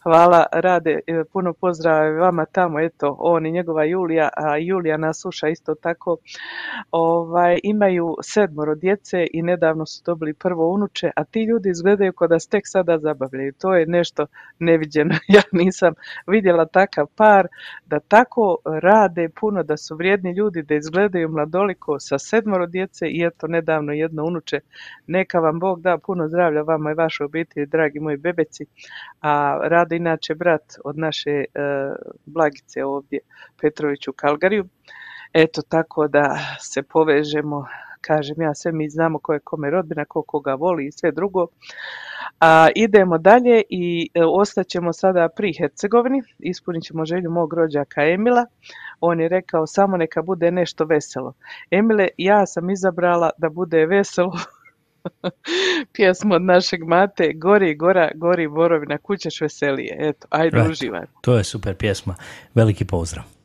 [0.03, 4.97] Hvala Rade, eh, puno pozdrava i vama tamo, eto, on i njegova Julija, a Julija
[4.97, 6.17] nas sluša isto tako.
[6.91, 12.27] Ovaj, imaju sedmoro djece i nedavno su dobili prvo unuče, a ti ljudi izgledaju kao
[12.27, 13.53] da se tek sada zabavljaju.
[13.53, 14.25] To je nešto
[14.59, 15.15] neviđeno.
[15.37, 15.93] Ja nisam
[16.27, 17.47] vidjela takav par,
[17.85, 23.23] da tako rade puno, da su vrijedni ljudi, da izgledaju mladoliko sa sedmoro djece i
[23.23, 24.59] eto nedavno jedno unuče.
[25.07, 28.65] Neka vam Bog da puno zdravlja vama i vašoj obitelji, dragi moji bebeci.
[29.21, 31.45] A Rado inače brat od naše e,
[32.25, 33.19] Blagice ovdje,
[33.61, 34.65] Petrović u Kalgariju.
[35.33, 37.65] Eto tako da se povežemo,
[38.01, 41.47] kažem ja, sve mi znamo ko je kome rodbina, ko koga voli i sve drugo.
[42.39, 48.45] A idemo dalje i e, ostaćemo sada pri Hercegovini, ispunit ćemo želju mog rođaka Emila.
[49.01, 51.33] On je rekao samo neka bude nešto veselo.
[51.71, 54.39] Emile, ja sam izabrala da bude veselo
[55.93, 59.95] pjesmu od našeg mate Gori gora, gori borovina, kućeš veselije.
[59.99, 60.71] Eto, ajde Right.
[60.71, 61.05] uživaj.
[61.21, 62.15] To je super pjesma.
[62.55, 63.36] Veliki pozdrav.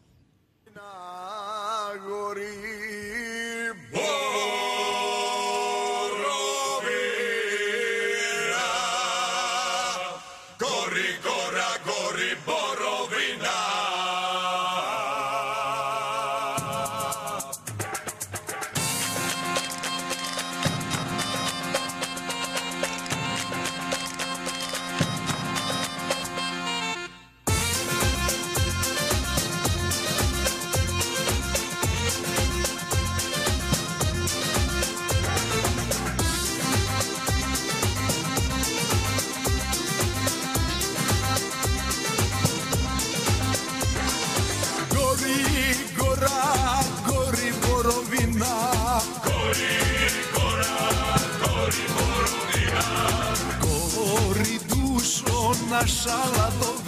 [55.83, 56.82] Naša ladovina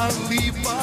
[0.00, 0.76] naša lipa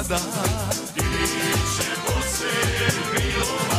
[0.00, 1.02] I
[1.76, 2.52] ćemo se
[3.12, 3.69] milovati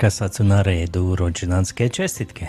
[0.00, 2.46] Davorka, sad su na redu rođendanske čestitke.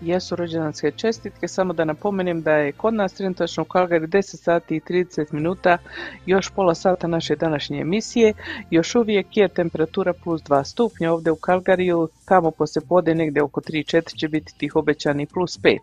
[0.00, 4.76] jesu rođendanske čestitke, samo da napomenem da je kod nas trenutačno u Kalgari 10 sati
[4.76, 5.78] i 30 minuta,
[6.26, 8.32] još pola sata naše današnje emisije,
[8.70, 13.60] još uvijek je temperatura plus 2 stupnja ovdje u Kalgariju, tamo poslije pode negdje oko
[13.60, 15.78] 3-4 će biti tih obećani plus 5.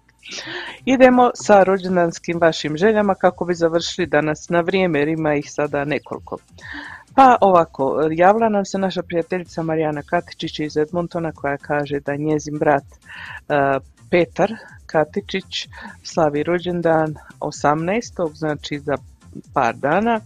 [0.86, 5.86] Idemo sa rođendanskim vašim željama kako bi završili danas na vrijeme jer ima ih sada
[5.86, 6.38] nekoliko.
[7.16, 12.60] Pa ovako, javila nam se naša prijateljica Marijana Katičić iz Edmontona koja kaže da njezin
[12.60, 12.96] brat e,
[14.12, 14.54] Petar
[14.86, 15.68] Katičić
[16.04, 18.34] slavi rođendan 18.
[18.34, 18.98] znači za
[19.54, 20.20] par dana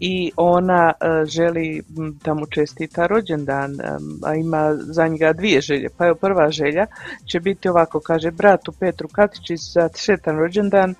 [0.00, 1.82] i ona e, želi
[2.24, 5.88] da mu čestita rođendan, em, a ima za njega dvije želje.
[5.98, 6.86] Pa evo prva želja
[7.26, 10.94] će biti ovako, kaže bratu Petru Katičić za sretan rođendan,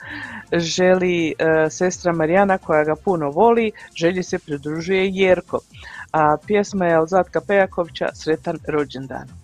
[0.53, 5.61] želi e, sestra Marijana koja ga puno voli, želji se pridružuje Jerko.
[6.13, 9.44] A pjesma je od Zlatka Pejakovića Sretan rođendan.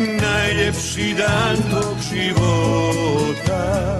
[0.00, 3.98] najljepši dan tog života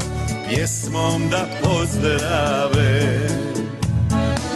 [0.48, 3.28] pjesmom da pozdrave.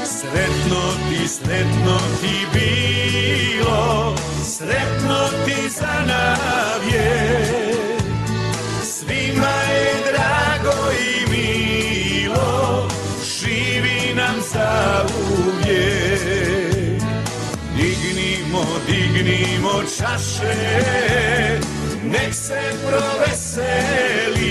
[0.05, 4.15] Sretno ti sretno ti bilo
[4.59, 7.41] sretno ti za navje.
[8.83, 12.89] Svima je drago i milo
[13.25, 15.28] živi nam za uvijek
[19.23, 20.55] dignimo čaše,
[22.05, 24.49] nek se proveseli.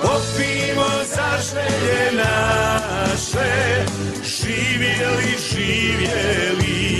[0.00, 3.84] Popimo za želje naše,
[4.24, 6.99] živjeli, živjeli.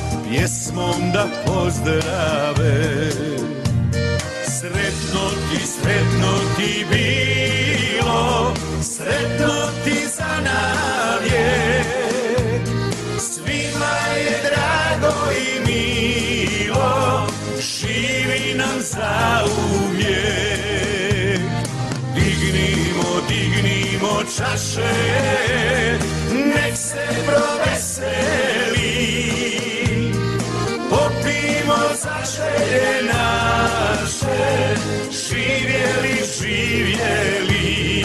[0.31, 3.09] pjesmom da pozdrave.
[4.45, 9.53] Sretno ti sretno ti bilo sretno
[9.83, 11.87] ti za navijek
[13.19, 17.27] svima je drago i milo
[17.59, 19.43] živi nam za
[19.83, 21.41] uvijek
[22.15, 24.93] dignimo dignimo čaše
[26.31, 27.60] nek se proveseli
[32.01, 34.75] popimo za želje naše
[35.11, 38.01] živjeli živjeli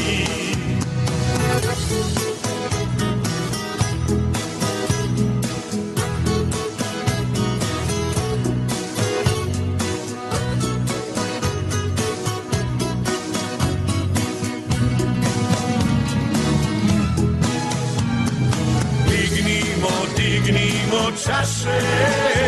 [19.08, 22.45] Dignimo, dignimo čaše,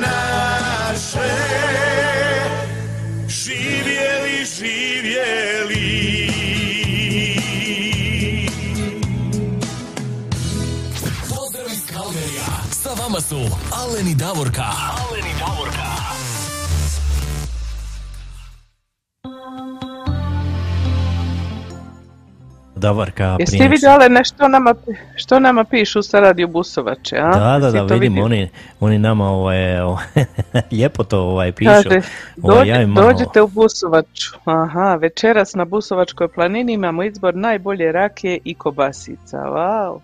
[0.00, 1.30] naše,
[3.28, 6.30] živjeli, živjeli.
[11.28, 12.46] Pozdrav iz Kalgerija.
[12.82, 13.38] Sa vama su
[13.72, 14.62] Alen i Davorka.
[14.62, 14.99] Alen i Davorka.
[22.80, 24.74] Davorka Jeste prije vidjeli nešto nama,
[25.16, 27.30] što nama pišu sa radio Busovače, a?
[27.30, 28.48] Da, da, da, vidim, oni,
[28.80, 30.04] oni nama ovaj, ovaj,
[30.72, 31.70] lijepo to ovaj, pišu.
[31.72, 32.00] Kaže,
[32.42, 34.30] Ovaj, dođe- ja im malo- dođite u Busovaču.
[34.44, 39.36] Aha, večeras na Busovačkoj planini imamo izbor najbolje rakije i kobasica.
[39.38, 39.98] Wow.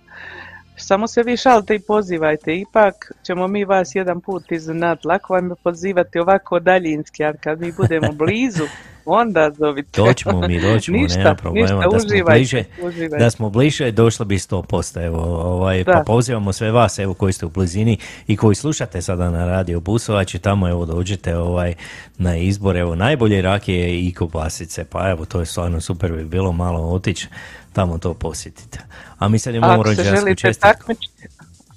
[0.78, 4.98] Samo se vi šalite i pozivajte, ipak ćemo mi vas jedan put iznenad.
[5.05, 8.65] Lako vam je pozivati ovako daljinski, a kad mi budemo blizu,
[9.06, 10.02] onda zovite.
[10.02, 11.62] Doćemo mi, doćemo, ništa, nema problema.
[11.66, 13.24] Ništa, da smo uživajte, bliže, uživajte.
[13.24, 15.06] da smo bliže, došlo bi 100%.
[15.06, 15.92] Evo, ovaj, Da.
[15.92, 19.80] pa pozivamo sve vas, evo, koji ste u blizini i koji slušate sada na radio
[19.80, 21.74] Busovač i tamo, evo, dođete ovaj,
[22.18, 26.52] na izbor, evo, najbolje rakije i kobasice, pa evo, to je stvarno super bi bilo
[26.52, 27.28] malo otići,
[27.72, 28.78] tamo to posjetite.
[29.18, 30.68] A mi sad imamo želite čestitku.
[30.68, 31.28] takmičiti,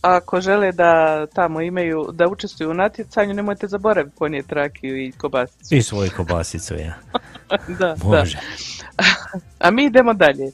[0.02, 5.76] ako žele da tamo imaju, da učestvuju u natjecanju, nemojte zaboraviti ponijeti rakiju i kobasicu.
[5.76, 6.94] I svoju kobasicu, ja.
[7.80, 8.38] da, Može.
[8.38, 8.70] da.
[9.66, 10.52] A mi idemo dalje.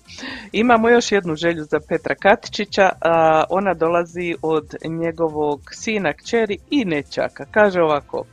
[0.52, 6.86] Imamo još jednu želju za Petra Katičića, a ona dolazi od njegovog sina, kćeri i
[6.86, 7.46] nećaka.
[7.52, 8.24] Kaže ovako,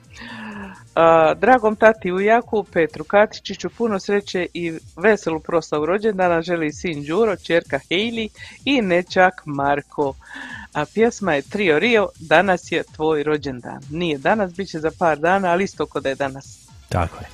[0.95, 7.37] a, dragom tati Ujaku, Petru Katičiću, puno sreće i veselu proslavu rođendana želi sin Đuro,
[7.37, 8.29] čerka Hejli
[8.65, 10.15] i nećak Marko.
[10.73, 13.81] A pjesma je Trio Rio, danas je tvoj rođendan.
[13.91, 16.59] Nije danas, bit će za par dana, ali isto kod da je danas.
[16.89, 17.27] Tako je.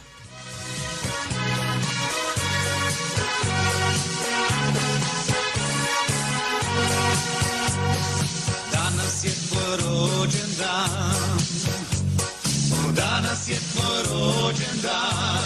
[8.72, 11.38] Danas je tvoj rođendan
[12.96, 15.37] Danas je tvoj rođendan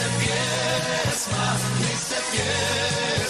[0.00, 1.46] Nek se pjesma,
[1.80, 3.29] nek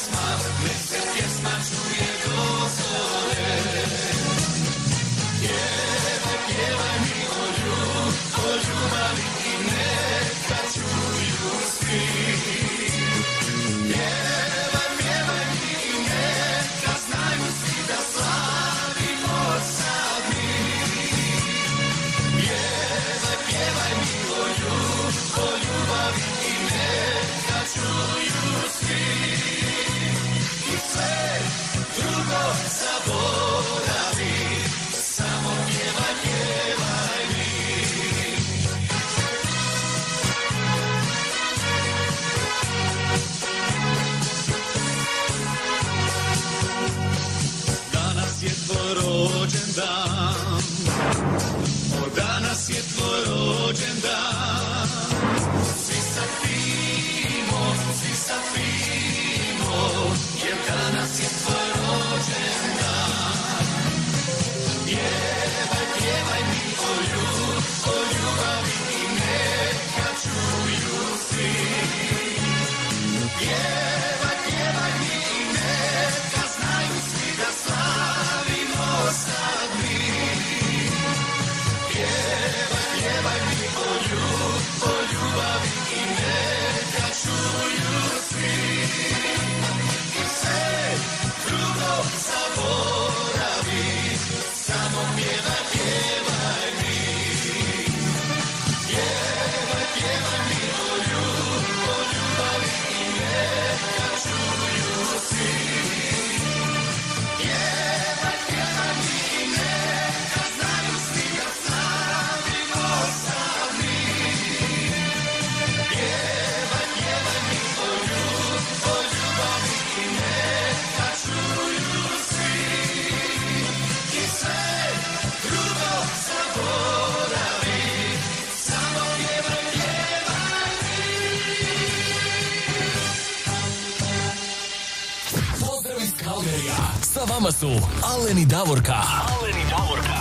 [137.41, 137.67] vama su
[138.05, 138.93] Alen i Davorka.
[138.93, 140.21] Alen i Davorka.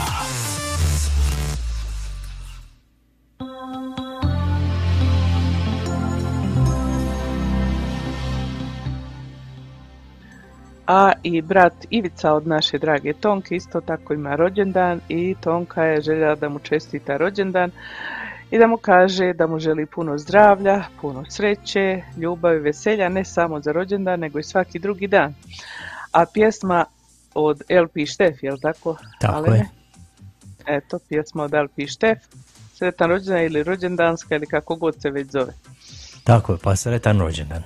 [10.88, 16.02] A i brat Ivica od naše drage Tonke isto tako ima rođendan i Tonka je
[16.02, 17.72] željela da mu čestita rođendan
[18.52, 23.62] i da mu kaže da mu želi puno zdravlja, puno sreće, ljubavi, veselja, ne samo
[23.62, 25.34] za rođendan, nego i svaki drugi dan.
[26.12, 26.86] A pjesma
[27.45, 28.98] od LP Štef, jel tako?
[29.22, 29.57] Tako Alene?
[29.57, 29.70] je.
[30.78, 32.18] Eto, pjesma od LP Štef.
[32.74, 35.53] Sretan rođendan ili rođendanska ili kako god se već zove.
[36.24, 37.64] Tako je, pa sretan rođendan.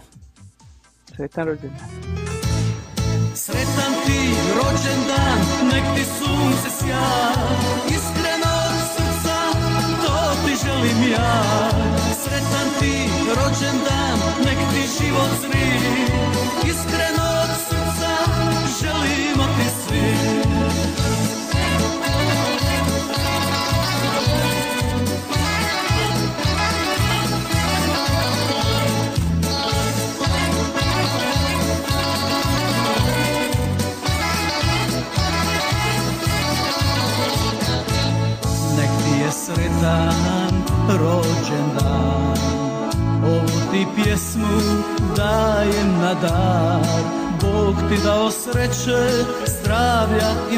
[1.16, 1.88] Sretan rođendan.
[3.36, 4.20] Sretan ti
[4.56, 5.40] rođendan,
[5.72, 7.34] nek ti sunce sja
[7.88, 9.38] Iskreno od srca,
[10.06, 11.44] to ti želim ja
[12.24, 16.13] Sretan ti rođendan, nek ti život zri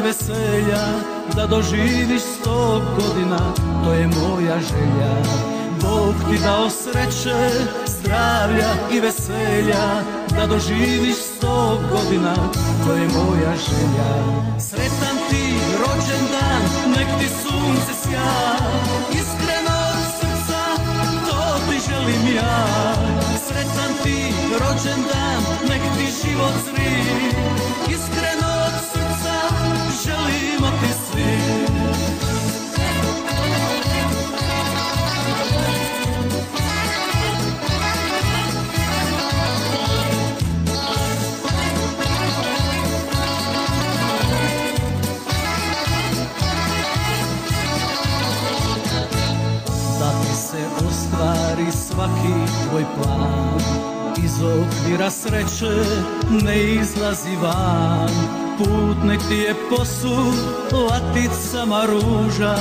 [0.06, 0.84] veselja
[1.36, 3.38] Da doživiš sto godina,
[3.84, 5.12] to je moja želja.
[5.82, 7.50] Bog ti dao sreće,
[7.86, 9.86] zdravlja i veselja
[10.36, 12.34] Da doživiš sto godina,
[12.86, 14.10] to je moja želja.
[14.58, 15.44] Sretan ti
[15.80, 16.62] rođendan,
[16.96, 18.32] nek ti sunce sja
[19.10, 20.62] Iskreno od srca,
[21.26, 22.66] to ti želim ja.
[23.46, 26.92] Sretan ti rođendan, nek ti život zri.
[27.94, 28.55] Iskreno
[51.56, 53.60] ostvari svaki tvoj plan.
[54.24, 55.84] Iz okvira sreće
[56.30, 58.10] ne izlazi van.
[58.58, 62.56] Put nek ti je posud laticama ruža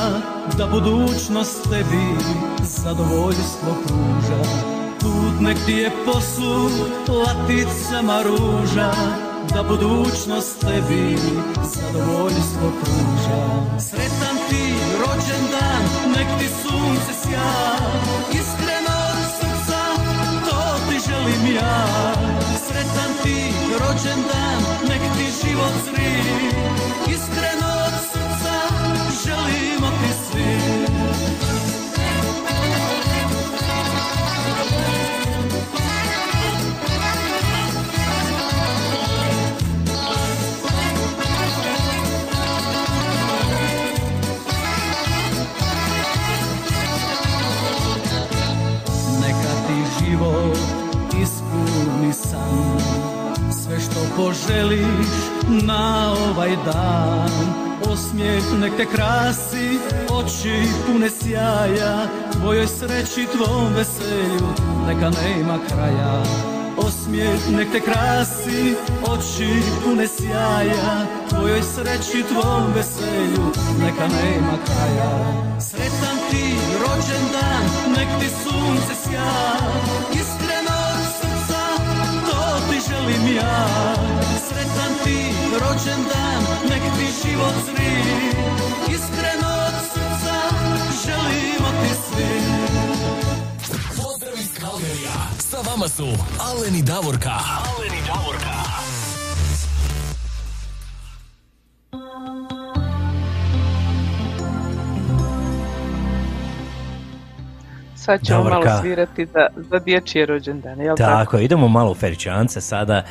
[0.58, 2.16] Da budućnost tebi
[2.64, 4.44] zadovoljstvo pruža.
[5.00, 6.72] Put nek ti je posud
[7.10, 8.92] laticama ruža
[9.54, 11.18] Da budućnost tebi
[11.64, 13.80] zadovoljstvo pruža.
[13.80, 15.84] Sretan ti rođendan,
[16.16, 17.76] nek ti sunce sja
[21.26, 21.86] želim ja
[22.68, 26.12] Sretan ti rođendan, nek ti život zri
[27.14, 27.85] Iskreno
[53.96, 55.16] što poželiš
[55.48, 57.30] na ovaj dan
[57.92, 64.48] Osmijeh nek te krasi, oči pune sjaja Tvojoj sreći, tvom veselju,
[64.88, 66.24] neka nema kraja.
[66.78, 73.46] Osmijeh nek te krasi, oči pune sjaja Tvojoj sreći, tvom veselju,
[73.80, 75.12] neka nema kraja.
[75.60, 77.64] Sretan ti rođendan,
[77.98, 79.56] nek ti sunce sja
[83.06, 83.66] želim ja
[84.48, 85.18] Sretan ti
[85.52, 87.96] rođendan, nek ti život zri
[88.94, 90.38] Iskreno od srca,
[91.06, 92.26] želimo ti svi
[93.96, 95.14] Pozdrav iz Kalgerija.
[95.40, 96.08] Sa vama su
[96.40, 97.32] Alen i Davorka.
[97.32, 98.55] Alen i Davorka.
[108.06, 108.70] Sad ćemo Davorka.
[108.70, 111.12] malo svirati za, za dječje rođendane, jel tako?
[111.12, 113.04] Tako, idemo malo u Feričance sada.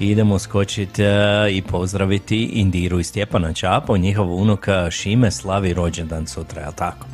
[0.00, 1.02] Idemo skočiti
[1.50, 7.06] i pozdraviti Indiru i Stjepana Čapo, njihov unuk e, Šime slavi rođendan sutra, jel tako?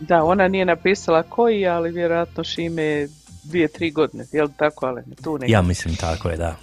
[0.00, 3.08] Da, ona nije napisala koji, ali vjerojatno Šime je
[3.44, 5.52] dvije, tri godine, jel tako, ali tu negdje.
[5.52, 6.56] Ja mislim tako je, da.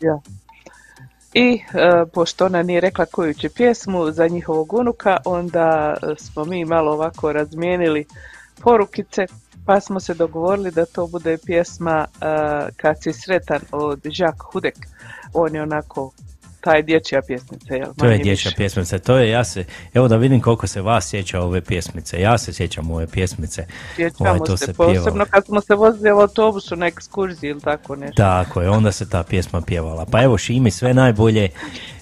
[0.00, 0.18] Ja.
[1.34, 6.44] I e, pošto ona nije rekla koju će pjesmu za njihovog unuka, onda e, smo
[6.44, 8.06] mi malo ovako razmijenili
[8.62, 9.26] porukice,
[9.66, 12.26] pa smo se dogovorili da to bude pjesma e,
[12.76, 14.76] Kad si sretan od Jacques Hudek.
[15.32, 16.12] On je onako,
[16.66, 17.88] taj dječja pjesmica, jel?
[17.96, 18.56] To je dječja više.
[18.56, 19.64] pjesmica, to je, ja se,
[19.94, 23.66] evo da vidim koliko se vas sjeća ove pjesmice, ja se sjećam ove pjesmice.
[23.96, 27.60] Sjećamo Ovaj, to se, se posebno kad smo se vozili u autobusu na ekskurziji ili
[27.60, 28.16] tako nešto.
[28.16, 30.06] Tako je, onda se ta pjesma pjevala.
[30.10, 31.48] Pa evo Šimi, sve najbolje,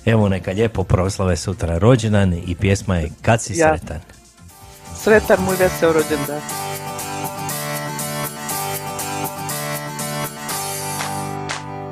[0.04, 3.78] evo neka lijepo proslave sutra rođendan i pjesma je Kad si Ja.
[3.78, 4.00] sretan.
[5.04, 6.40] Sretan mu i veseo rođendan.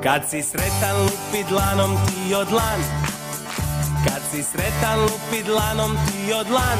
[0.03, 2.81] Kad si sretan lupi dlanom ti od dlan
[4.05, 6.79] Kad si sretan lupi dlanom ti od dlan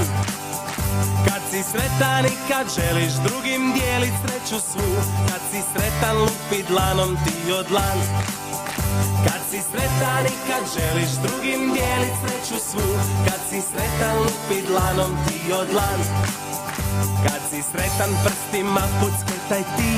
[1.27, 4.89] Kad si sretan i kad želiš drugim dijelit sreću svu.
[5.30, 7.97] Kad si sretan lupi dlanom ti od dlan
[9.26, 12.88] Kad si sretan i kad želiš drugim dijelit sreću svu.
[13.26, 15.99] Kad si sretan lupi dlanom ti od dlan
[17.26, 19.94] Kad si sretan prstima pucketaj ti.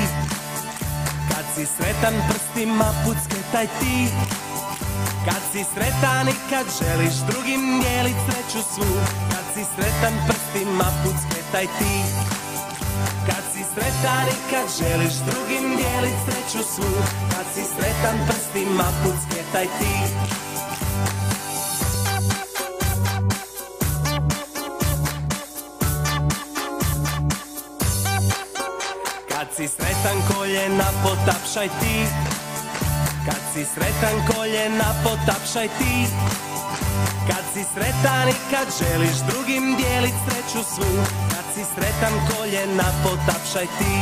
[1.30, 3.96] Kad si sretan prstima pucketaj ti.
[5.26, 8.90] Kad si sretan i kad želiš drugim dijelit sreću svu.
[9.30, 11.94] Kad si sretan prstima pucketaj ti
[13.26, 16.92] Kad si sretan i kad želiš drugim dijelit sreću svu
[17.30, 19.94] Kad si sretan prstima pucketaj ti.
[29.28, 32.06] Kad si sretan koljena potapšaj ti.
[33.26, 36.06] Kad si sretan koljena potapšaj ti
[37.28, 40.92] Kad si sretan i kad želiš drugim dijelit sreću svu
[41.32, 43.94] Kad si sretan koljena potapšaj ti.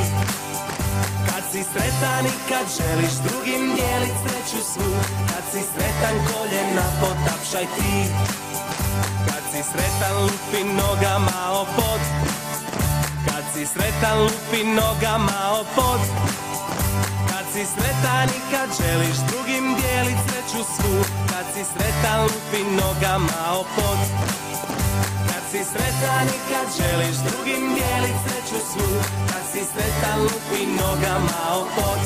[1.28, 4.90] Kad si sretan i kad želiš drugim dijelit sreću svu
[5.30, 7.94] Kad si sretan koljena potapšaj ti.
[9.26, 12.02] Kad si sretan lupi nogama o pod.
[13.26, 16.00] Kad si sretan lupi nogama o pod
[17.54, 20.96] si sretan i kad želiš drugim dijelit sreću svu.
[21.30, 23.98] Kad si sretan lupi nogama o pod
[25.28, 28.88] Kad si sretan i kad želiš drugim dijelit sreću svu.
[29.30, 32.00] Kad si sretan lupi nogama o pod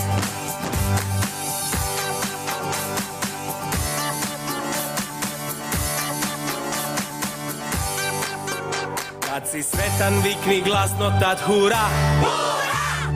[9.20, 11.84] Kad si sretan vikni glasno tad hura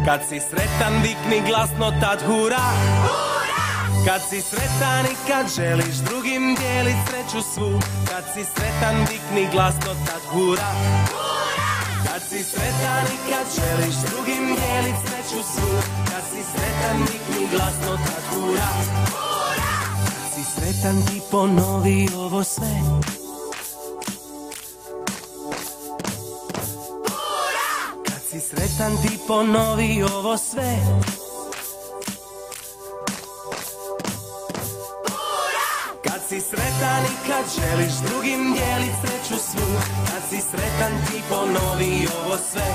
[0.07, 2.65] Kad si sretan vikni glasno tad hura.
[4.07, 7.81] Kad si sretan i kad želiš drugim dijelit sreću svu.
[8.11, 10.70] Kad si sretan vikni glasno tad hura.
[12.07, 15.73] Kad si sretan i kad želiš drugim dijelit sreću svu.
[16.11, 18.70] Kad si sretan vikni glasno tad hura.
[20.07, 23.22] Kad si sretan ti ponovi ovo sve
[28.43, 30.77] sretan ti ponovi ovo sve
[36.05, 39.66] Kad si sretan i kad želiš drugim dijelit sreću svu
[40.06, 42.66] Kad si sretan ti ponovi ovo sve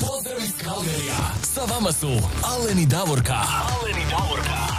[0.00, 1.16] Pozdrav iz Kalgerija.
[1.42, 2.10] Sa vama su
[2.42, 3.34] Alen i Davorka.
[3.34, 4.69] Alen i Davorka.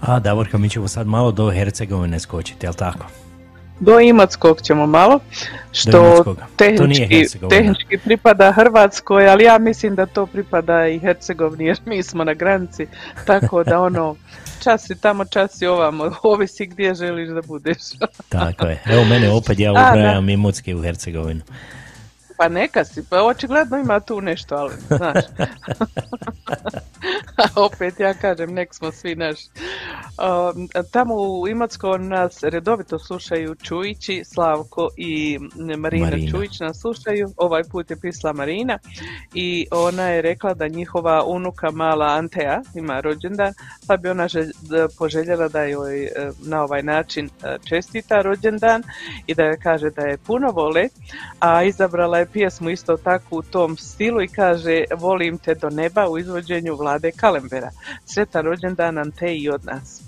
[0.00, 3.06] A, Davorka, mi ćemo sad malo do Hercegovine skočiti, jel tako?
[3.80, 5.20] Do Imotskog ćemo malo,
[5.72, 6.24] što
[6.56, 12.24] tehnički, tehnički pripada Hrvatskoj, ali ja mislim da to pripada i Hercegovini jer mi smo
[12.24, 12.86] na granici,
[13.26, 14.16] tako da ono,
[14.64, 17.78] čas si tamo, čas si ovamo, ovisi gdje želiš da budeš.
[18.28, 18.82] Tako je.
[18.86, 21.40] Evo mene opet ja ubrajam Imotski u Hercegovinu.
[22.36, 25.24] Pa neka si, pa očigledno ima tu nešto, ali znaš.
[27.36, 29.48] A opet ja kažem, nek smo svi naši.
[30.18, 35.38] Um, tamo u Imotskom nas redovito slušaju Čujići, Slavko i
[35.78, 36.30] Marina, Marina.
[36.30, 37.28] Čujić nas slušaju.
[37.36, 38.78] Ovaj put je pisala Marina
[39.34, 43.52] i ona je rekla da njihova unuka mala Antea ima rođendan,
[43.86, 44.52] pa bi ona želj-
[44.98, 48.82] poželjela da joj e, na ovaj način e, čestita rođendan
[49.26, 50.88] i da joj kaže da je puno vole,
[51.40, 56.08] a izabrala je pjesmu isto tako u tom stilu i kaže Volim te do neba
[56.08, 57.70] u izvođenju Vlade Kalembera.
[58.04, 60.02] Sretan rođendan Ante i od nas.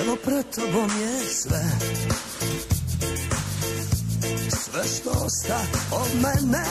[0.00, 2.09] Evo pred tobom je sve
[4.72, 5.60] Sve što osta
[5.92, 6.64] od mene.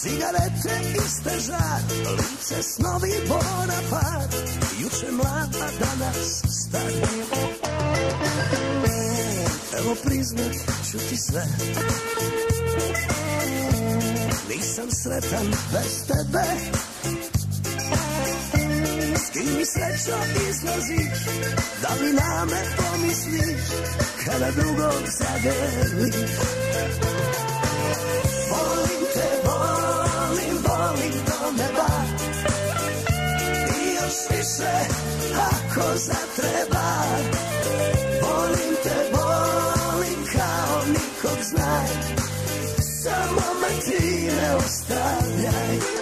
[0.00, 1.80] Cigarete iste žar
[2.12, 4.34] Lice snovi Bonapart
[4.80, 6.92] Juče mlad, a danas star
[9.78, 10.52] Evo priznat
[10.90, 11.46] ću ti sve.
[14.48, 16.44] Nisam sretan bez tebe
[19.16, 20.18] S kim mi srećo
[20.50, 21.18] izlaziš
[21.82, 23.62] Da li na me pomisliš
[24.24, 26.14] Kada drugog zagrliš
[28.50, 31.90] Volim te, volim, volim do neba.
[33.76, 34.72] I još više
[35.34, 36.88] ako zatreba.
[38.22, 41.88] Volim te, volim kao nikog znaj.
[43.02, 45.99] Samo me ti ne ostavljaj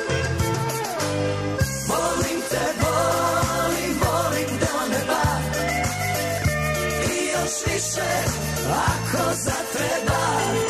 [7.59, 8.09] još više
[8.71, 10.68] ako zatreba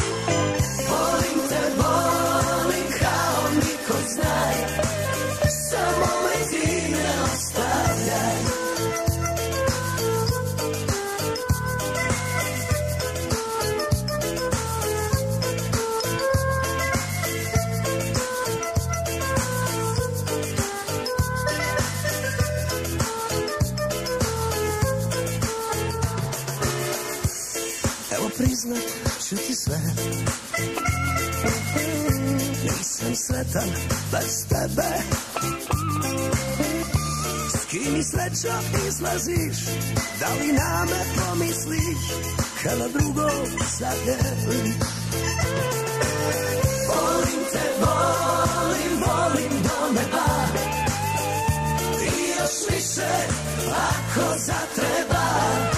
[29.69, 29.79] sve.
[32.65, 33.69] Nisam sretan
[34.13, 34.91] bez tebe.
[37.49, 38.59] S kim mi sreća
[38.89, 39.59] izlaziš?
[40.21, 41.99] Da li na me pomisliš?
[42.63, 43.29] Kada drugo
[43.79, 44.75] zadeliš
[46.89, 50.29] Volim te, volim, volim do neba.
[52.03, 53.09] I još više
[53.71, 55.78] ako zatreba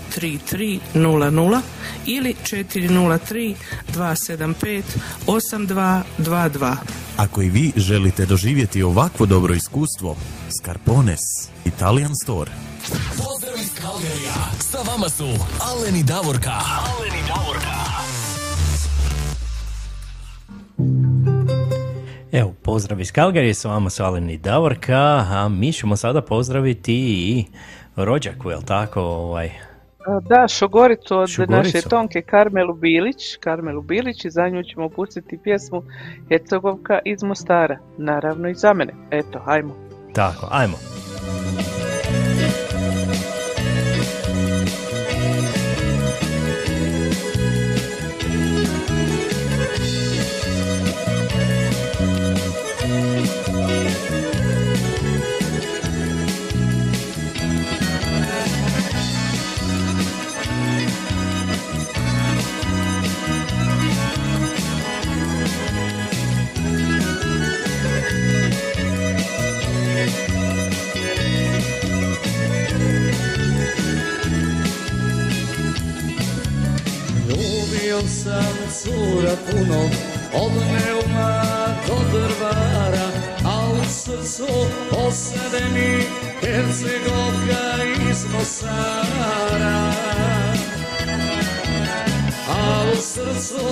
[0.19, 1.61] 3300
[2.05, 3.55] ili 403
[3.93, 4.83] 275
[5.27, 6.75] 8222.
[7.17, 10.15] Ako i vi želite doživjeti ovakvo dobro iskustvo,
[10.61, 11.19] Scarpones
[11.65, 12.51] Italian Store.
[13.17, 14.33] Pozdrav iz Kalgarija.
[14.59, 15.25] Sa vama su
[15.59, 16.51] Alen i Davorka.
[16.51, 17.81] Alen i Davorka.
[22.31, 26.93] Evo, pozdrav iz Kalgarije, s vama su Alen i Davorka, a mi ćemo sada pozdraviti
[26.93, 27.45] i
[27.95, 29.51] rođaku, jel tako, ovaj,
[30.29, 35.83] Da, Šogoricu od naše Tonke Karmelu Bilić, Karmelu Bilić i za nju ćemo pustiti pjesmu
[36.29, 38.93] Hercegovka iz Mostara, naravno i za mene.
[39.11, 39.75] Eto, hajmo.
[40.13, 40.77] tako, ajmo.
[78.07, 79.89] Sam cura puno
[80.33, 81.43] Od neuma
[81.87, 83.07] do drvara
[83.45, 84.47] A u srcu
[84.91, 86.03] osade mi
[86.41, 89.91] Hercegovka iz Mosara
[92.49, 93.65] A u srcu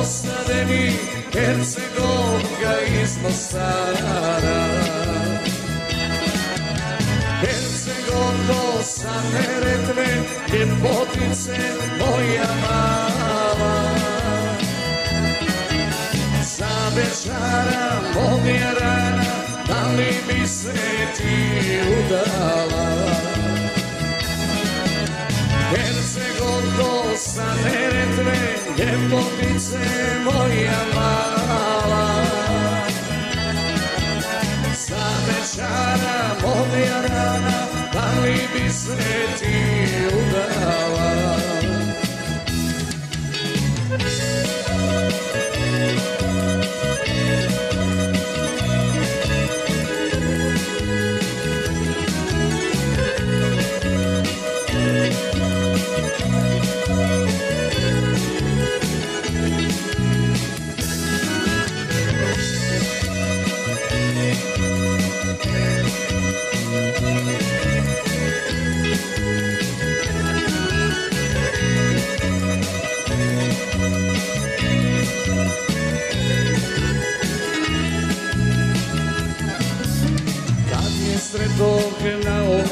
[0.00, 0.92] osade mi
[1.32, 4.82] Hercegovka iz Mosara
[7.40, 10.06] Hercegovko sa Neretve,
[10.52, 11.56] ljepotice
[11.98, 13.41] moja mala.
[16.92, 19.24] Za večara moja rana,
[19.68, 20.72] da li bi se
[21.16, 22.86] ti udala?
[25.70, 28.38] Hercegovko sa Neretve,
[28.78, 29.78] ljepotice
[30.24, 32.24] moja mala.
[34.74, 38.96] Za večara moja moja rana, da li bi se
[39.38, 39.71] ti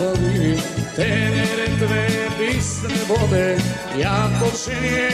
[0.00, 0.56] obali,
[0.96, 3.56] tenere dve bistre vode,
[3.98, 5.10] ja počinje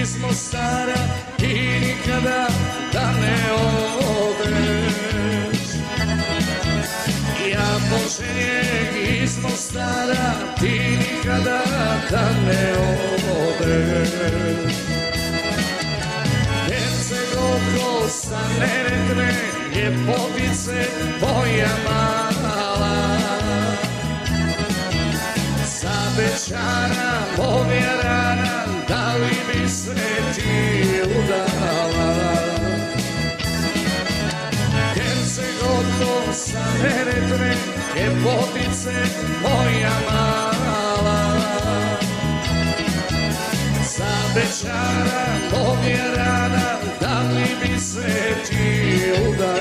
[0.00, 1.00] iz Mostara
[1.38, 2.48] i nikada
[2.92, 3.52] da ne
[4.02, 4.84] odeš.
[7.52, 8.62] Ja počinje
[9.22, 11.60] iz Mostara, ti nikada
[12.10, 12.72] da ne
[13.38, 14.74] odeš.
[16.66, 19.34] Hercegovko sa Neretve,
[19.74, 20.88] ljepotice
[21.20, 23.33] moja mala.
[26.16, 29.94] Bečara moja rana, da li bi se
[30.34, 32.10] ti udala?
[34.94, 37.54] Hercegovko sa Neretve,
[37.96, 38.94] ljepotice
[39.42, 41.20] moja mala.
[43.84, 49.53] Sa Bečara moja rana, da li bi se ti udala?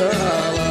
[0.00, 0.70] Udala?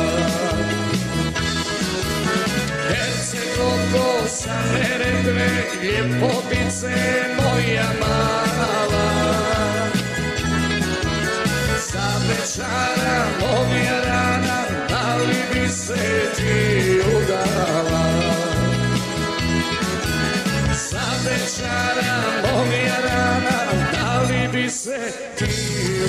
[2.90, 5.50] Hercegovko sa Neretve,
[5.84, 6.96] ljepotice
[7.38, 9.10] moja mala.
[11.78, 14.58] Sa Bečara moja rana,
[14.90, 18.06] da li bi se ti udala?
[20.74, 23.58] Sa Bečara moja rana,
[23.94, 25.00] da li bi se
[25.38, 25.54] ti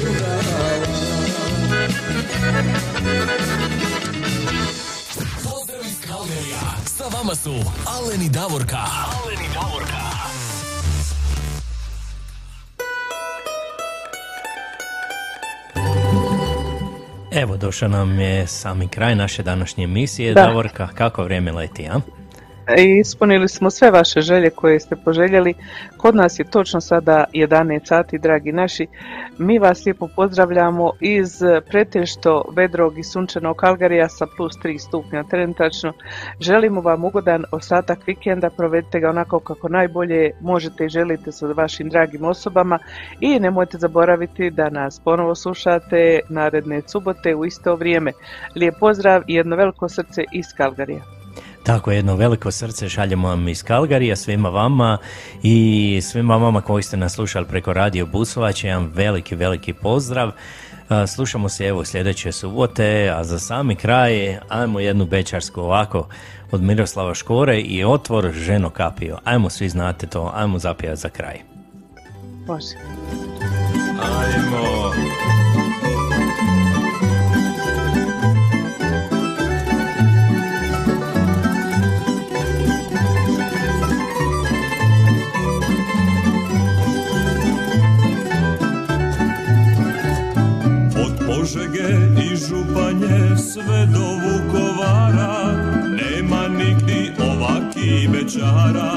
[0.06, 0.89] udala?
[5.42, 6.60] Pozdrav iz Kalgerija.
[6.86, 7.50] Sa vama su
[7.86, 8.76] Alen i Davorka.
[8.76, 10.10] Alen i Davorka.
[17.32, 20.34] Evo, došao nam je sami kraj naše današnje emisije.
[20.34, 20.42] Da.
[20.42, 22.00] Davorka, kako vrijeme leti, a?
[22.78, 25.54] I ispunili smo sve vaše želje koje ste poželjeli.
[25.96, 28.86] Kod nas je točno sada 11 sati, dragi naši.
[29.38, 35.92] Mi vas lijepo pozdravljamo iz pretešto vedrog i sunčanog Kalgarija sa plus 3 stupnja trenutačno.
[36.40, 41.88] Želimo vam ugodan ostatak vikenda, provedite ga onako kako najbolje možete i želite sa vašim
[41.88, 42.78] dragim osobama
[43.20, 48.12] i nemojte zaboraviti da nas ponovo slušate naredne subote u isto vrijeme.
[48.56, 51.19] Lijep pozdrav i jedno veliko srce iz Kalgarija.
[51.62, 54.98] Tako, jedno veliko srce šaljemo vam iz Kalgarija svima vama
[55.42, 60.30] i svima vama koji ste nas slušali preko Radio Busovač, jedan veliki, veliki pozdrav.
[60.88, 66.08] A, Slušamo se evo sljedeće subote, a za sami kraj ajmo jednu bečarsku ovako
[66.50, 69.18] od Miroslava Škore i otvor ženo kapio.
[69.24, 71.40] Ajmo svi znate to, ajmo zapijati za kraj.
[72.46, 72.76] Može.
[74.02, 75.39] Ajmo.
[91.50, 91.88] Požege
[92.22, 92.90] i Župa
[93.36, 95.52] sve do Vukovara
[95.82, 98.92] Nema nigdi ovaki bečara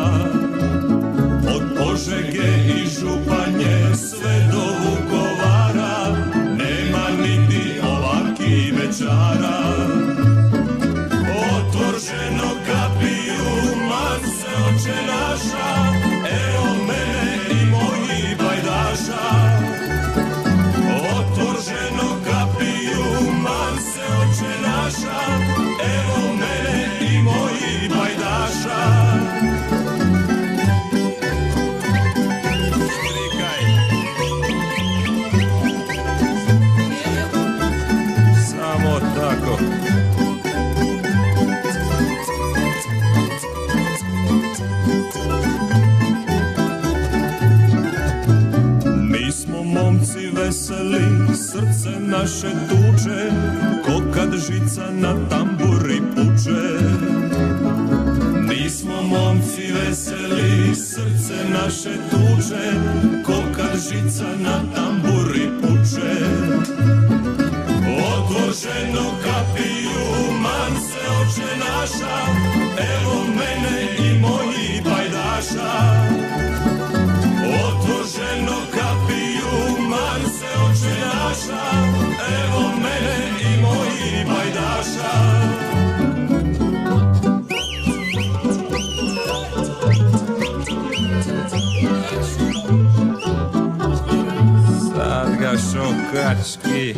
[1.56, 9.83] Od Požege i Županje sve do Vukovara Nema nigdi ovaki bečara
[50.54, 53.32] veseli, srce naše tuče,
[53.86, 56.62] ko kad žica na tamburi puče.
[58.48, 62.66] Mi smo momci veseli, srce naše tuče,
[63.26, 66.14] ko kad žica na tamburi puče.
[68.14, 72.18] Otvorženo kapiju, man se oče naša,
[72.78, 73.93] evo mene
[81.50, 85.14] evo mene i moji bajdaša.
[94.96, 96.96] Sad ga šokački.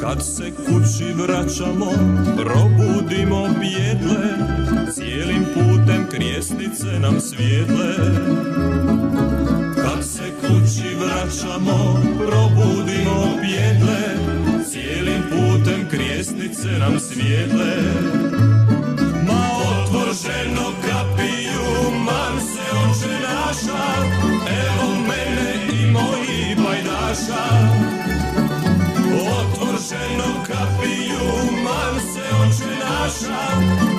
[0.00, 1.90] Kad se kući vraćamo,
[2.36, 4.28] probudimo bjedle,
[4.92, 7.94] cijelim putem krijesnice nam svijedle.
[9.76, 14.00] Kad se kući vraćamo, probudimo bjedle,
[14.70, 17.76] cijelim putem krijesnice nam svijedle.
[19.26, 23.84] Ma otvor ženo kapiju, man se oče naša,
[24.64, 27.44] evo mene i moji bajdaša.
[29.14, 33.97] Otvor ženo kapiju, man se oče naša,